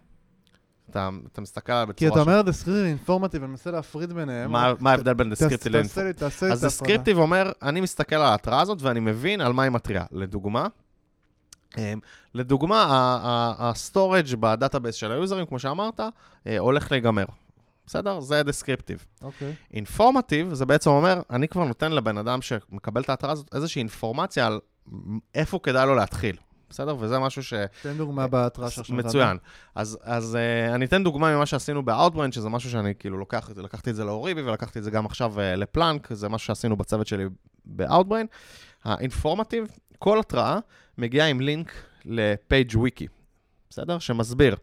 [0.90, 4.52] אתה, אתה מסתכל עליה כי בצורה אתה אומר descriptive informative, אני מנסה להפריד ביניהם.
[4.52, 5.90] מה, מה ההבדל בין descriptive ל-info?
[5.90, 6.68] תעשה לי, תעשה לי את אז ההפרדה.
[6.68, 10.06] דסקריפטיב אומר, אני מסתכל על ההתראה הזאת ואני מבין על מה היא מתריעה.
[10.12, 10.68] לדוגמה,
[11.78, 12.00] אמ,
[12.34, 12.86] לדוגמה,
[13.60, 16.00] ה-storage ב-database של היוזרים, כמו שאמרת,
[16.48, 17.26] אה, הולך להיגמר.
[17.88, 18.20] בסדר?
[18.20, 19.06] זה descriptive.
[19.22, 19.54] אוקיי.
[19.74, 24.48] informative, זה בעצם אומר, אני כבר נותן לבן אדם שמקבל את ההתראה הזאת איזושהי אינפורמציה
[24.48, 24.60] על
[25.36, 26.36] איפה כדאי לו להתחיל.
[26.70, 26.96] בסדר?
[27.00, 27.54] וזה משהו ש...
[27.82, 28.90] תן דוגמה בהתראה נתת.
[28.90, 29.38] מצוין.
[29.76, 33.90] אז, אז uh, אני אתן דוגמה ממה שעשינו ב-Outbrain, שזה משהו שאני כאילו לוקח, לקחתי
[33.90, 37.26] את זה לאוריבי ולקחתי את זה גם עכשיו uh, לפלאנק, זה משהו שעשינו בצוות שלי
[37.66, 38.28] ב-Outbrain.
[38.84, 39.68] האינפורמטיב,
[40.00, 40.60] כל התראה
[40.98, 41.72] מגיעה עם לינק
[42.06, 43.08] לפייג' וויקי,
[43.70, 44.00] בסדר?
[44.00, 44.56] שמסביר.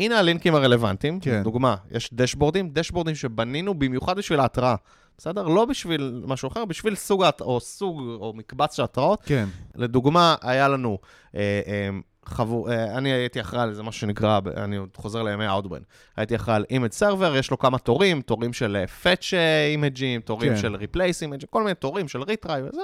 [0.00, 1.42] הנה הלינקים הרלוונטיים, כן.
[1.42, 4.74] דוגמה, יש דשבורדים, דשבורדים שבנינו במיוחד בשביל ההתראה,
[5.18, 5.48] בסדר?
[5.48, 9.22] לא בשביל משהו אחר, בשביל סוג, או סוג, או מקבץ של התראות.
[9.24, 9.44] כן.
[9.74, 10.98] לדוגמה, היה לנו,
[11.34, 11.88] אה, אה,
[12.24, 15.84] חבור, אה, אני הייתי אחראי על איזה משהו שנקרא, אני עוד חוזר לימי Outbrain.
[16.16, 19.34] הייתי אחראי על image server, יש לו כמה תורים, תורים של אה, fetch
[19.70, 20.60] image ים, תורים כן.
[20.60, 22.82] של replace image ים, כל מיני תורים של retry וזה.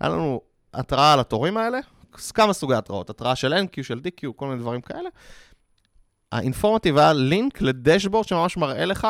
[0.00, 0.40] היה לנו
[0.74, 1.78] התראה על התורים האלה,
[2.34, 5.08] כמה סוגי התראות, התראה של enqueue, של dequeue, כל מיני דברים כאלה.
[6.32, 9.06] ה-informative היה לינק ל-dashboard שממש מראה לך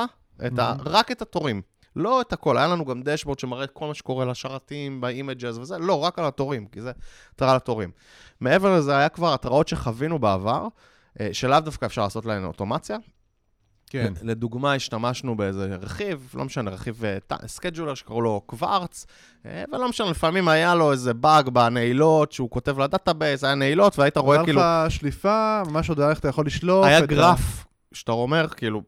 [0.47, 0.83] את ה, Mhm.
[0.85, 1.63] רק את התורים.
[1.97, 5.79] לא את הכל, היה לנו גם dashboard שמראה את כל מה שקורה לשרתים, ב-images וזה,
[5.79, 6.93] לא, רק על התורים, כי זה
[7.35, 7.91] התראה לתורים.
[8.41, 10.67] מעבר לזה, היה כבר התראות שחווינו בעבר,
[11.21, 12.97] אה, שלאו דווקא אפשר לעשות להן אוטומציה.
[13.91, 14.13] כן.
[14.23, 17.03] לדוגמה, השתמשנו באיזה רכיב, לא משנה, רכיב
[17.47, 19.07] scheduler שקראו לו קוורץ,
[19.47, 24.17] אה, ולא משנה, לפעמים היה לו איזה באג בנעילות, שהוא כותב ל-database, היה נעילות, והיית
[24.17, 24.61] רואה כאילו...
[24.61, 26.87] היה לך שליפה, ממש עוד היה איך אתה יכול לשלוף.
[26.87, 28.83] היה את ה- גרף, שאתה אומר, כאילו,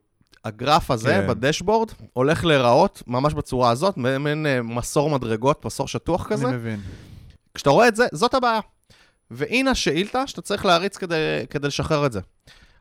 [0.45, 1.27] הגרף הזה כן.
[1.29, 6.49] ב-dashboard הולך להיראות ממש בצורה הזאת, מעין אה, מסור מדרגות, מסור שטוח כזה.
[6.49, 6.81] אני מבין.
[7.55, 8.61] כשאתה רואה את זה, זאת הבעיה.
[9.31, 11.17] והנה השאילתה שאתה צריך להריץ כדי,
[11.51, 12.21] כדי לשחרר את זה.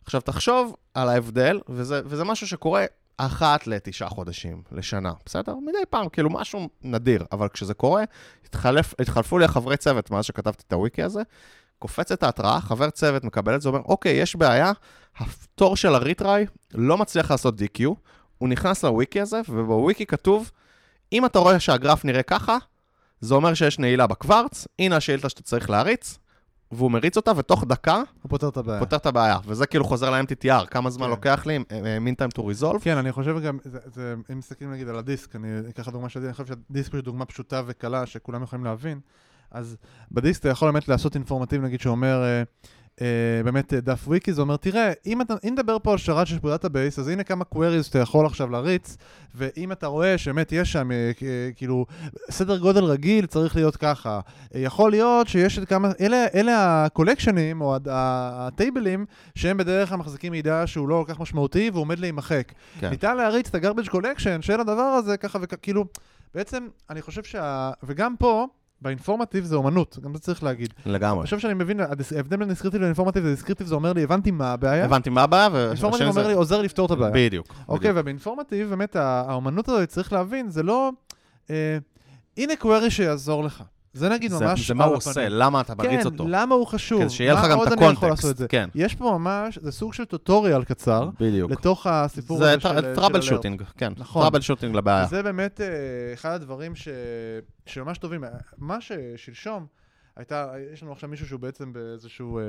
[0.07, 2.85] עכשיו, תחשוב על ההבדל, וזה, וזה משהו שקורה
[3.17, 5.55] אחת לתשעה חודשים, לשנה, בסדר?
[5.55, 8.03] מדי פעם, כאילו משהו נדיר, אבל כשזה קורה,
[8.45, 11.21] התחלף, התחלפו לי החברי צוות מאז שכתבתי את הוויקי הזה,
[11.79, 14.71] קופצת ההתראה, חבר צוות מקבל את זה, אומר, אוקיי, יש בעיה,
[15.17, 17.83] הפטור של הריטריי לא מצליח לעשות DQ,
[18.37, 20.51] הוא נכנס לוויקי הזה, ובוויקי כתוב,
[21.13, 22.57] אם אתה רואה שהגרף נראה ככה,
[23.21, 26.17] זה אומר שיש נעילה בקוורץ, הנה השאילתה שאתה צריך להריץ,
[26.71, 28.79] והוא מריץ אותה, ותוך דקה הוא פותר את הבעיה.
[28.79, 29.37] פותר את הבעיה.
[29.45, 31.09] וזה כאילו חוזר ל-MTTR, כמה זמן כן.
[31.09, 32.79] לוקח לי, אה, mean time to resolve.
[32.81, 36.23] כן, אני חושב גם, זה, זה, אם מסתכלים נגיד על הדיסק, אני אקח דוגמה של
[36.25, 38.99] אני חושב שהדיסק הוא דוגמה פשוטה וקלה שכולם יכולים להבין,
[39.51, 39.77] אז
[40.11, 42.43] בדיסק אתה יכול באמת לעשות informative, נגיד שאומר, אה,
[43.01, 46.27] אה, באמת אה, דף וויקי, זה אומר, תראה, אם, אתה, אם נדבר פה על שרת
[46.27, 48.97] שיש פה database, אז הנה כמה queries שאתה יכול עכשיו להריץ,
[49.35, 51.11] ואם אתה רואה שבאמת יש שם, אה,
[51.55, 51.85] כאילו,
[52.29, 54.19] סדר גודל רגיל צריך להיות ככה.
[54.55, 59.89] אה, יכול להיות שיש את כמה, אלה, אלה ה-collection ים, או ה-table ים, שהם בדרך
[59.89, 62.51] כלל מחזיקים מידע שהוא לא כל כך משמעותי והוא עומד להימחק.
[62.79, 62.89] כן.
[62.89, 65.85] ניתן להריץ את ה-garbage collection של הדבר הזה ככה וכאילו,
[66.35, 67.71] בעצם אני חושב שה...
[67.83, 68.47] וגם פה,
[68.81, 70.73] ב-informative זה אומנות, גם זה צריך להגיד.
[70.85, 71.19] לגמרי.
[71.19, 71.79] אני חושב שאני מבין,
[72.15, 75.49] ההבדל בין descriptive ל-informative זה descriptive זה אומר לי, הבנתי מה הבעיה, הבנתי מה הבעיה,
[75.53, 75.69] ו...
[75.69, 77.11] אינפורמטיב אומר זה- לי, עוזר לפתור את הבעיה.
[77.13, 77.47] בדיוק.
[77.67, 78.01] אוקיי, בדיוק.
[78.01, 80.89] ובאינפורמטיב באמת האומנות הזאת, צריך להבין, זה לא...
[81.49, 81.77] אה,
[82.37, 83.63] הנה query שיעזור לך.
[83.93, 84.67] זה נגיד זה- ממש...
[84.67, 85.09] זה מה הוא הפנים.
[85.09, 86.25] עושה, למה אתה מריץ כן, אותו.
[86.27, 87.01] למה הוא חשוב?
[87.01, 88.37] כדי שיהיה לך גם את הקונטקסט.
[88.37, 88.47] זה?
[88.47, 91.51] כן, יש פה ממש, זה סוג של טוטוריאל קצר, בדיוק.
[91.51, 92.69] לתוך הסיפור זה הזה של...
[92.81, 93.21] של טראבל.
[93.21, 93.93] שוטינג, כן.
[93.97, 94.21] נכון.
[94.21, 95.05] טראבל שוטינג לבעיה.
[95.05, 95.67] זה באמת אה,
[96.13, 96.87] אחד הדברים ש...
[97.65, 98.23] שממש טובים.
[98.57, 99.65] מה ששלשום,
[100.17, 102.43] הייתה, יש לנו עכשיו מישהו שהוא בעצם באיזשהו, אה,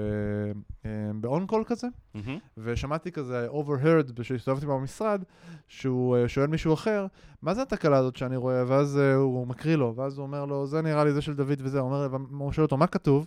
[0.84, 2.38] אה, ב on-call כזה, מהמם.
[2.58, 5.22] ושמעתי כזה overheard, כשהסתובבתי במשרד,
[5.68, 7.06] שהוא אה, שואל מישהו אחר,
[7.42, 8.64] מה זה התקלה הזאת שאני רואה?
[8.66, 11.58] ואז אה, הוא מקריא לו, ואז הוא אומר לו, זה נראה לי זה של דוד
[11.62, 13.26] וזה, הוא אומר, הוא שואל אותו, מה כתוב?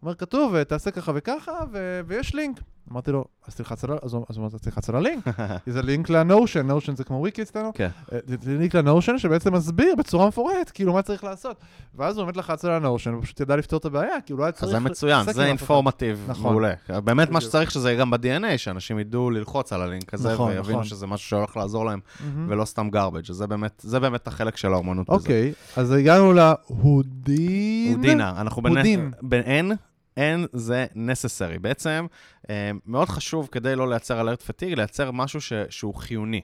[0.00, 2.60] הוא אומר, כתוב, אה, תעשה ככה וככה, ו- ויש לינק.
[2.92, 5.24] אמרתי לו, אז תלחץ על ה- אז הוא אז הוא אומר, תלחץ על הלינק.
[5.66, 7.72] זה לינק ל Notion, Notion זה כמו וויקי אצלנו.
[7.74, 7.88] כן.
[8.12, 11.56] אה, זה לינק ל Notion שבעצם מסביר בצורה מפורטת, כאילו, מה צריך לעשות.
[11.94, 14.52] ואז הוא באמת לחץ על הנושן, הוא פשוט ידע לפתור את הבעיה, כאילו, לא היה
[14.52, 14.72] אז צריך...
[14.72, 15.44] זה מצוין, זה.
[15.46, 16.50] אינפורמטיב נכון.
[16.50, 16.72] מעולה.
[17.04, 17.40] באמת מה.
[17.40, 20.84] שצריך שזה יהיה גם ב-DNA, שאנשים ידעו ללחוץ על הלינק הזה, נכון, ויבינו נכון.
[20.84, 22.00] שזה משהו שהולך לעזור להם.
[22.48, 23.30] ולא סתם garbage.
[23.30, 23.44] אז
[23.78, 25.16] זה באמת- החלק של האומנות בזה.
[25.18, 27.94] אוקיי, אז הגענו להודין.
[27.96, 29.10] הודינה, אנחנו הודין.
[29.22, 29.72] ב-N,
[30.18, 30.20] N
[30.52, 31.58] זה necessary.
[31.60, 32.06] בעצם,
[32.50, 36.40] אה, מאוד חשוב כדי לא לייצר alert fatigue, לייצר משהו ש- שהוא חיוני.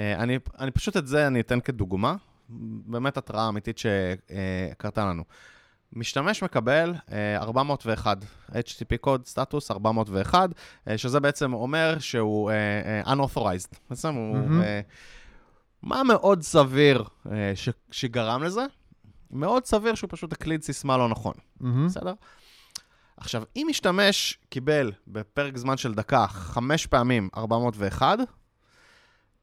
[0.00, 2.14] אה, אני, אני פשוט את זה אני אתן כדוגמה,
[2.86, 5.24] באמת התראה אמיתית שקרתה לנו.
[5.92, 8.18] משתמש מקבל אה, 401,
[8.50, 10.50] HTTP קוד סטטוס 401,
[10.88, 12.50] אה, שזה בעצם אומר שהוא
[13.04, 13.74] unauthorized.
[13.90, 14.36] בעצם הוא...
[15.82, 17.04] מה מאוד סביר
[17.54, 18.64] ש- שגרם לזה?
[19.30, 21.32] מאוד סביר שהוא פשוט הקליד סיסמה לא נכון.
[21.86, 22.12] בסדר?
[23.20, 28.18] עכשיו, אם משתמש קיבל בפרק זמן של דקה חמש פעמים 401,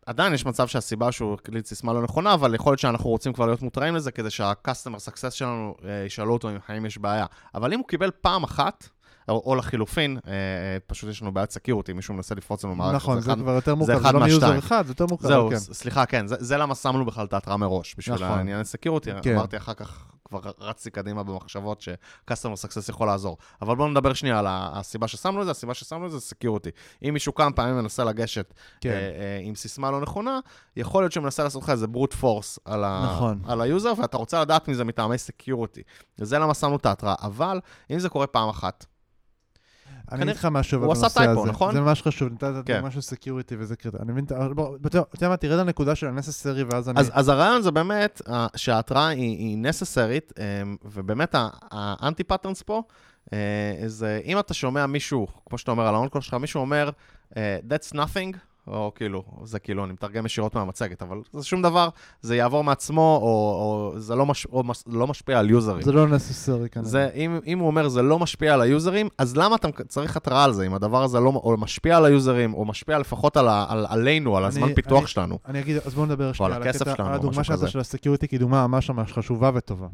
[0.05, 3.45] עדיין יש מצב שהסיבה שהוא הקליד סיסמה לא נכונה, אבל יכול להיות שאנחנו רוצים כבר
[3.45, 7.25] להיות מותרעים לזה, כדי שה-customer success שלנו אה, ישאלו אותו אם- האם יש בעיה.
[7.55, 8.89] אבל אם הוא קיבל פעם אחת,
[9.29, 10.37] או, או לחילופין, אה, אה,
[10.87, 12.95] פשוט יש לנו בעיית security, מישהו מנסה לפרוץ לנו מערכת.
[12.95, 14.57] נכון, זה זה אחד- כבר יותר מורכב, אחד זה לא מ user.
[14.59, 15.57] אחד, זה יותר מורכב, זהו, כן.
[15.57, 18.27] סליחה, כן, זה, זה למה שמנו בכלל את ההתראה מראש, בשביל נכון.
[18.37, 19.33] העניין security, כן.
[19.35, 20.05] אמרתי אחר כך,
[20.41, 22.33] כבר רצתי קדימה במחשבות ש-customer
[22.65, 23.37] success יכול לעזור.
[23.61, 26.69] אבל בואו נדבר שנייה על הסיבה ששמנו את זה, הסיבה ששמנו את זה זה security.
[27.03, 28.89] אם מישהו כמה פעמים מנסה לגשת כן.
[28.89, 30.39] אה, אה, עם סיסמה לא נכונה,
[30.75, 33.41] יכול להיות שהוא מנסה לעשות לך איזה brute force על, ה- נכון.
[33.47, 35.81] על ה user, ואתה רוצה לדעת מזה מטעמי security.
[36.19, 37.15] וזה למה שמנו את ההתראה.
[37.21, 37.59] אבל
[37.91, 38.85] אם זה קורה פעם אחת,
[40.11, 41.51] אני אגיד לך משהו הוא בנושא עשה typo, הזה.
[41.51, 41.73] נכון?
[41.73, 42.75] זה ממש חשוב, נתת את כן.
[42.75, 43.97] דוגמה של security וזה קריטי.
[44.01, 44.31] אני מבין, את
[44.85, 46.99] אתה יודע מה, תרד לנקודה של ה necessary ואז אני...
[47.13, 51.35] אז, הרעיון זה באמת אה, שההתראה היא, necessary, אה, ובאמת
[51.71, 52.83] ה anti-patterns פה,
[53.33, 53.37] אה,
[53.85, 56.89] זה אם אתה שומע מישהו, כמו שאתה אומר על ה on-call שלך, מישהו אומר,
[57.37, 58.37] אה, that's nothing,
[58.67, 61.89] או כאילו, זה כאילו, אני מתרגם ישירות מהמצגת, אבל זה שום דבר,
[62.21, 63.27] זה יעבור מעצמו, או,
[63.93, 65.81] או זה לא, מש, או מש, לא משפיע על יוזרים.
[65.81, 66.89] זה לא necessary כנראה.
[66.89, 70.43] זה, אם, אם הוא אומר זה לא משפיע על היוזרים, אז למה אתה צריך התראה
[70.43, 73.65] על זה, אם הדבר הזה לא או משפיע על היוזרים, או משפיע לפחות על, ה-
[73.69, 75.39] על, עלינו, על אני- הזמן פיתוח אני- שלנו?
[75.45, 77.67] אני אגיד, אז בואו נדבר שנייה על הכסף שלנו, על הדוגמה כזה.
[77.67, 79.87] של ה security, כי דוגמה ממש ממש חשובה וטובה.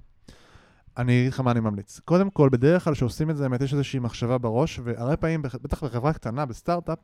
[0.98, 2.00] אני אגיד לך מה אני ממליץ.
[2.06, 5.84] קודם כל, בדרך כלל כשעושים את זה, באמת יש איזושהי מחשבה בראש, והרבה פעמים, בטח
[5.84, 6.98] בחברה קטנה, בסטארט-אפ,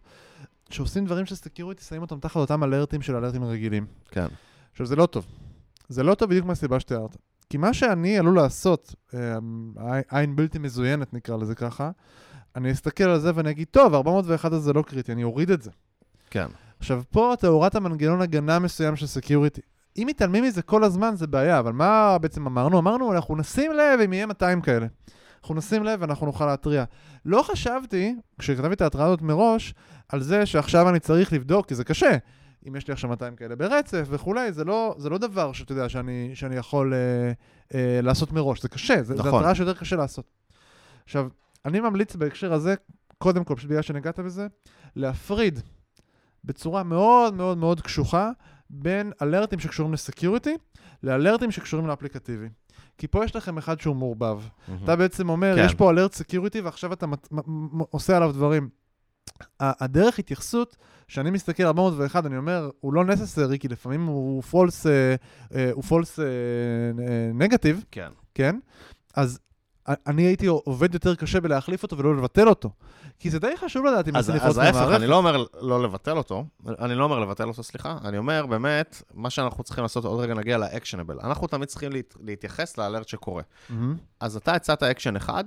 [0.69, 3.85] שעושים דברים של security, שמים אותם תחת אותם אלרטים של אלרטים רגילים.
[4.11, 4.27] כן.
[4.71, 5.25] עכשיו, זה לא טוב.
[5.89, 7.17] זה לא טוב בדיוק מהסיבה שתיארת.
[7.49, 9.37] כי מה שאני עלול לעשות, אה,
[10.09, 11.91] עין בלתי מזוינת נקרא לזה ככה,
[12.55, 15.71] אני אסתכל על זה ואני אגיד, טוב, 401 הזה לא קריטי, אני אוריד את זה.
[16.29, 16.47] כן.
[16.79, 19.61] עכשיו, פה אתה הורדת מנגנון הגנה מסוים של security.
[19.97, 22.79] אם מתעלמים מזה כל הזמן זה בעיה, אבל מה בעצם אמרנו?
[22.79, 24.87] אמרנו, אנחנו נשים לב אם יהיה 200 כאלה.
[25.41, 26.83] אנחנו נשים לב ואנחנו נוכל להתריע.
[27.25, 29.73] לא חשבתי, כשכתבתי את ההתראה הזאת מראש,
[30.09, 32.17] על זה שעכשיו אני צריך לבדוק, כי זה קשה.
[32.67, 35.89] אם יש לי עכשיו 200 כאלה ברצף וכולי, זה לא, זה לא דבר שאתה יודע
[35.89, 37.31] שאני, שאני יכול אה,
[37.73, 39.31] אה, לעשות מראש, זה קשה, זה, נכון.
[39.31, 40.25] זה התראה שיותר קשה לעשות.
[41.05, 41.27] עכשיו,
[41.65, 42.75] אני ממליץ בהקשר הזה,
[43.17, 44.47] קודם כל, פשוט בגלל שנגעת בזה,
[44.95, 45.59] להפריד
[46.43, 48.31] בצורה מאוד מאוד מאוד קשוחה
[48.69, 50.57] בין אלרטים שקשורים ל security
[51.03, 52.47] לאלרטים שקשורים לאפליקטיבי.
[52.97, 54.39] כי פה יש לכם אחד שהוא מעורבב.
[54.83, 55.65] אתה בעצם אומר, כן.
[55.65, 58.69] יש פה alert security ועכשיו אתה מת- מ- מ- עושה עליו דברים.
[59.59, 60.77] הדרך התייחסות,
[61.07, 65.15] שאני מסתכל על 401, אני אומר, הוא לא necessary, כי לפעמים הוא false, אה,
[65.55, 66.19] אה, הוא false
[67.33, 68.09] negative, כן.
[68.35, 68.59] כן?
[69.15, 69.39] אז
[69.87, 72.69] אני הייתי עובד יותר קשה בלהחליף אותו ולא לבטל אותו.
[73.19, 76.17] כי זה די חשוב לדעת אם אז, אני אז ההפך, אני לא אומר לא לבטל
[76.17, 80.19] אותו, אני לא אומר לבטל אותו, סליחה, אני אומר באמת, מה שאנחנו צריכים לעשות, עוד
[80.19, 81.19] רגע נגיע ל actionable.
[81.23, 83.43] אנחנו תמיד צריכים להת, להתייחס ל alert שקורה.
[84.19, 85.43] אז אתה הצעת אקשן אחד,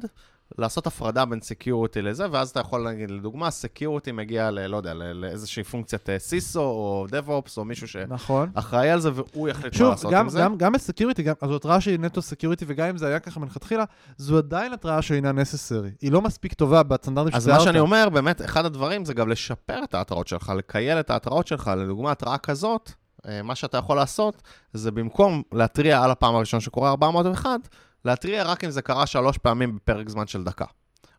[0.59, 4.67] לעשות הפרדה בין security לזה, ואז אתה יכול להגיד, לדוגמה, security מגיע ל...
[4.67, 8.51] לא יודע, לאיזושהי פונקציית CISO, או DevOps, או מישהו נכון.
[8.55, 10.41] שאחראי על זה, והוא יחליט מה שוב, לעשות גם, עם זה.
[10.41, 13.85] גם, גם ב security, זו התראה שהיא נטו security, וגם אם זה היה ככה מלכתחילה,
[14.17, 15.97] זו עדיין התראה שאינה necessary.
[16.01, 19.85] היא לא מספיק טובה בסטנדרטים אז מה שאני אומר, באמת, אחד הדברים זה גם לשפר
[19.85, 21.71] את ההתראות שלך, לקייל את ההתראות שלך.
[21.77, 22.93] לדוגמה, התראה כזאת,
[23.27, 24.43] אה, מה שאתה יכול לעשות,
[24.73, 27.51] זה במקום להתריע על הפעם הראשונה שקורה 401,
[28.05, 30.65] להתריע רק אם זה קרה שלוש פעמים בפרק זמן של דקה.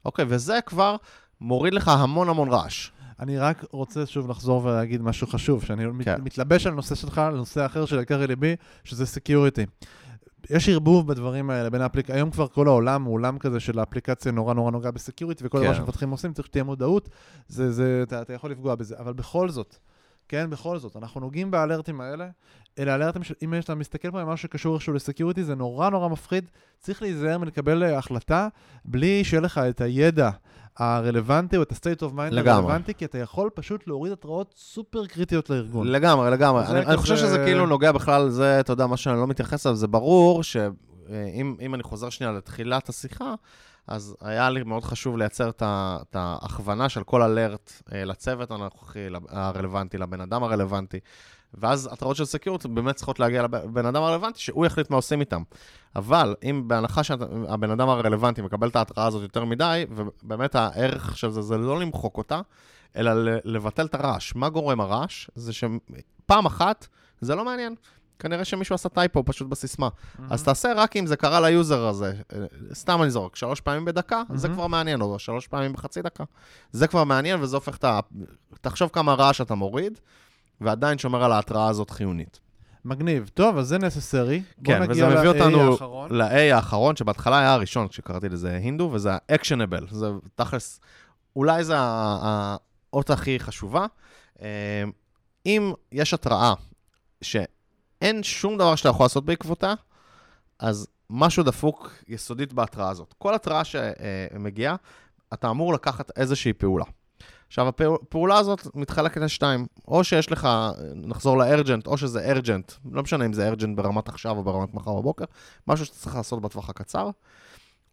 [0.06, 0.96] אוקיי, וזה כבר
[1.42, 2.90] מוריד לך המון המון רעש.
[3.20, 6.22] אני רק רוצה שוב לחזור ולהגיד משהו חשוב, שאני כן.
[6.22, 9.66] מתלבש על נושא שלך, על נושא אחר של יקר לליבי, שזה security.
[10.50, 12.10] יש ערבוב בדברים האלה בין האפליק...
[12.10, 15.60] היום כבר כל העולם הוא עולם כזה של האפליקציה נורא נורא נוגע ב security, וכל
[15.60, 15.76] דבר כן.
[15.76, 17.10] שמפתחים עושים צריך שתהיה מודעות,
[17.48, 18.96] זה, זה, אתה, אתה יכול לפגוע בזה.
[19.00, 19.76] אבל בכל זאת,
[20.28, 22.30] כן, בכל זאת, אנחנו נוגעים באלרטים האלה,
[22.80, 26.07] אלה אלרטים שאם אתה מסתכל פה על משהו שקשור איכשהו ל security, זה נורא נורא
[26.09, 26.49] מפחיד.
[26.80, 28.47] צריך להיזהר מלקבל אה, החלטה
[28.86, 30.30] בלי שיהיה לך את הידע
[30.78, 32.51] הרלוונטי או את ה-state of mind לגמרי.
[32.51, 35.88] הרלוונטי, כי אתה יכול פשוט להוריד התראות סופר קריטיות לארגון.
[35.88, 36.65] לגמרי, לגמרי.
[36.65, 39.65] אני, אני חושב כזה- שזה כאילו נוגע בכלל, זה, אתה יודע, מה שאני לא מתייחס
[39.65, 43.34] אליו, זה ברור שאם אם אני חוזר שנייה לתחילת השיחה,
[43.88, 48.99] אז היה לי מאוד חשוב לייצר את ההכוונה של כל אלרט אה, לצוות הנוכחי,
[49.30, 50.99] הרלוונטי, לבן אדם הרלוונטי.
[51.54, 55.41] ואז התראות של סקיורט באמת צריכות להגיע לבן אדם הרלוונטי, שהוא יחליט מה עושים איתם.
[55.95, 61.30] אבל אם בהנחה שהבן אדם הרלוונטי מקבל את ההתראה הזאת יותר מדי, ובאמת הערך של
[61.30, 62.41] זה זה לא למחוק אותה,
[62.95, 63.12] אלא
[63.43, 64.36] לבטל את הרעש.
[64.36, 65.30] מה גורם הרעש?
[65.36, 66.88] זה שפעם אחת
[67.22, 67.76] זה לא מעניין.
[68.20, 69.89] כנראה שמישהו עשה typo פשוט בסיסמה.
[70.30, 72.14] אז תעשה רק אם זה קרה ל user הזה,
[72.74, 74.58] סתם אני זורק, שלוש פעמים בדקה, זה מהמם.
[74.58, 76.24] כבר מעניין, או שלוש פעמים בחצי דקה.
[76.72, 77.99] זה כבר מעניין, וזה הופך את ה...
[78.62, 79.99] תחשוב כמה רעש אתה מוריד,
[80.62, 82.39] ועדיין שומר על ההתראה הזאת חיונית.
[82.86, 83.30] מגניב.
[83.34, 84.41] טוב, אז זה.
[84.57, 85.78] בוא כן, וזה מביא אותנו.
[86.09, 89.86] ל-A האחרון, שבהתחלה היה הראשון, כשקראתי לזה הינדו, וזה ה-actionable.
[89.91, 90.80] זה תכלס,
[91.36, 93.86] אולי זה האות הכי חשובה.
[94.41, 94.84] אה,
[95.45, 96.53] אם יש התראה
[97.22, 99.74] שאין שום דבר שאתה יכול לעשות בעקבותה,
[100.59, 103.14] אז משהו דפוק יסודית בהתראה הזאת.
[103.18, 104.76] כל התראה שמגיעה,
[105.34, 106.86] אתה אמור לקחת איזושהי פעולה.
[107.52, 109.66] עכשיו, הפעולה הזאת מתחלקת לשתיים.
[109.88, 110.49] או שיש לך,
[110.95, 114.93] נחזור לארג'נט, או שזה ארג'נט, לא משנה אם זה ארג'נט ברמת עכשיו או ברמת מחר
[114.93, 115.26] בבוקר,
[115.68, 117.10] משהו שאתה צריך לעשות בטווח הקצר,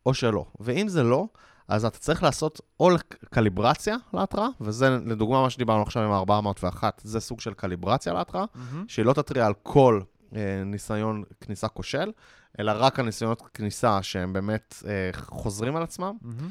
[0.06, 0.44] או שלא.
[0.60, 1.26] ואם זה לא,
[1.68, 2.90] אז אתה צריך לעשות או
[3.30, 8.84] קליברציה להתראה, וזה לדוגמה מה שדיברנו עכשיו עם ה-401, זה סוג של קליברציה להתראה, מהמם.
[8.88, 10.00] שהיא לא תתריע על כל
[10.36, 12.12] אה, ניסיון כניסה כושל,
[12.60, 16.50] אלא רק על ניסיונות כניסה שהם באמת אה, חוזרים על עצמם, מהמם.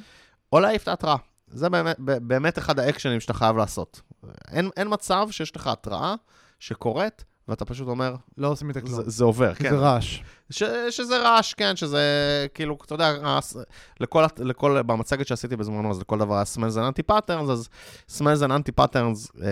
[0.51, 1.15] או להעיף את ההתראה.
[1.51, 4.01] זה באמת, באמת אחד האקשנים שאתה חייב לעשות.
[4.51, 6.15] אין, אין מצב שיש לך התראה
[6.59, 8.93] שקורית, ואתה פשוט אומר, לא עושים איתה כלום.
[8.93, 9.69] זה, זה עובר, כן.
[9.69, 10.19] זה רעש.
[10.49, 12.01] ש, שזה רעש, כן, שזה
[12.53, 13.57] כאילו, אתה יודע, הס-
[13.99, 17.69] לכל, לכל, במצגת שעשיתי בזמנו, אז לכל דבר היה smells and anti-patterns, אז
[18.17, 19.47] smells and anti-patterns אה,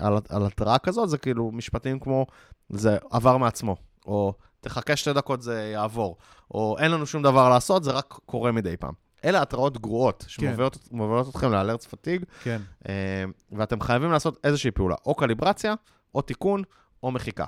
[0.00, 2.26] אה, על, על התראה כזאת, זה כאילו משפטים כמו,
[2.70, 3.76] זה עבר מעצמו,
[4.06, 6.16] או תחכה שתי דקות זה יעבור,
[6.50, 8.92] או אין לנו שום דבר לעשות, זה רק קורה מדי פעם.
[9.24, 12.60] אלה התראות גרועות, שמובילות מובילות אתכם לאלרטס פתיג, כן.
[12.88, 15.74] אה, ואתם חייבים לעשות איזושהי פעולה, או קליברציה,
[16.14, 16.62] או תיקון,
[17.02, 17.44] או מחיקה.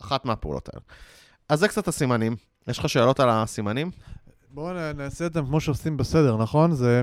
[0.00, 0.82] אחת מהפעולות האלה.
[1.48, 2.36] אז זה קצת הסימנים.
[2.68, 3.90] יש לך שאלות על הסימנים?
[4.50, 6.72] בואו נעשה זה כמו שעושים בסדר, נכון?
[6.72, 7.02] זה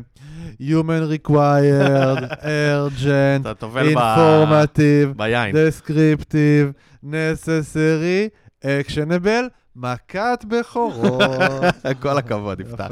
[0.62, 2.22] Human required,
[2.66, 5.18] urgent, informative,
[5.54, 6.74] descriptive,
[7.04, 8.30] necessary,
[8.64, 11.22] actionable, מכת בכורות.
[12.02, 12.90] כל הכבוד, יפתח.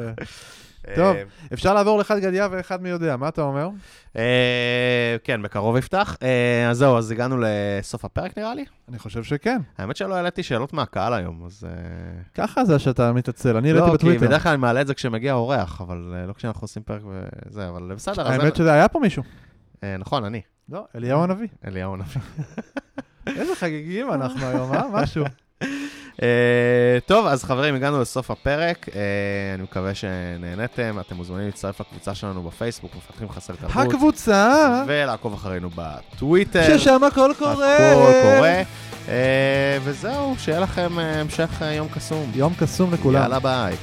[0.84, 0.92] יפה.
[0.92, 1.16] אה, טוב.
[1.54, 3.70] אפשר לעבור לאחד גדיה ואחד מי יודע, מה אתה אומר?
[4.18, 6.18] אה, כן, בקרוב יפתח.
[6.24, 8.66] אה, אז זהו, אז הגענו לסוף הפרק נראה לי.
[8.90, 9.62] אני חושב שכן.
[9.78, 11.68] האמת שלא העליתי שאלות מהקהל היום, אז...
[12.34, 14.26] ככה זה שאתה מתעצל, אני העליתי לא, כי בטוויטר.
[14.28, 17.92] בדרך כלל אני מעלה את זה כשמגיע אורח, אבל לא כשאנחנו עושים פרק וזה, אבל
[17.96, 18.28] בסדר.
[18.28, 19.24] האמת שזה היה פה מישהו.
[20.00, 21.48] נכון, אני, לא, אליהו הנביא.
[21.68, 22.22] אליהו נביא.
[23.40, 24.88] איזה חגיגים אנחנו היום, אה?
[24.92, 25.26] משהו.
[26.22, 26.28] אה,
[27.06, 28.90] טוב, אז חברים, הגענו לסוף הפרק.
[28.96, 29.02] אה,
[29.56, 30.98] אני מקווה שנהנתם.
[31.00, 33.88] אתם מוזמנים להצטרף לקבוצה שלנו בפייסבוק, מפתחים חסר תרבות.
[33.88, 36.78] הקבוצה, ולעקוב אחרינו בטוויטר.
[36.78, 37.76] ששם הכל קורה.
[37.92, 38.62] הכל קורה.
[39.10, 42.32] אה, וזהו, שיהיה לכם המשך יום קסום.
[42.36, 43.22] יום קסום לכולם.
[43.22, 43.76] יאללה ביי.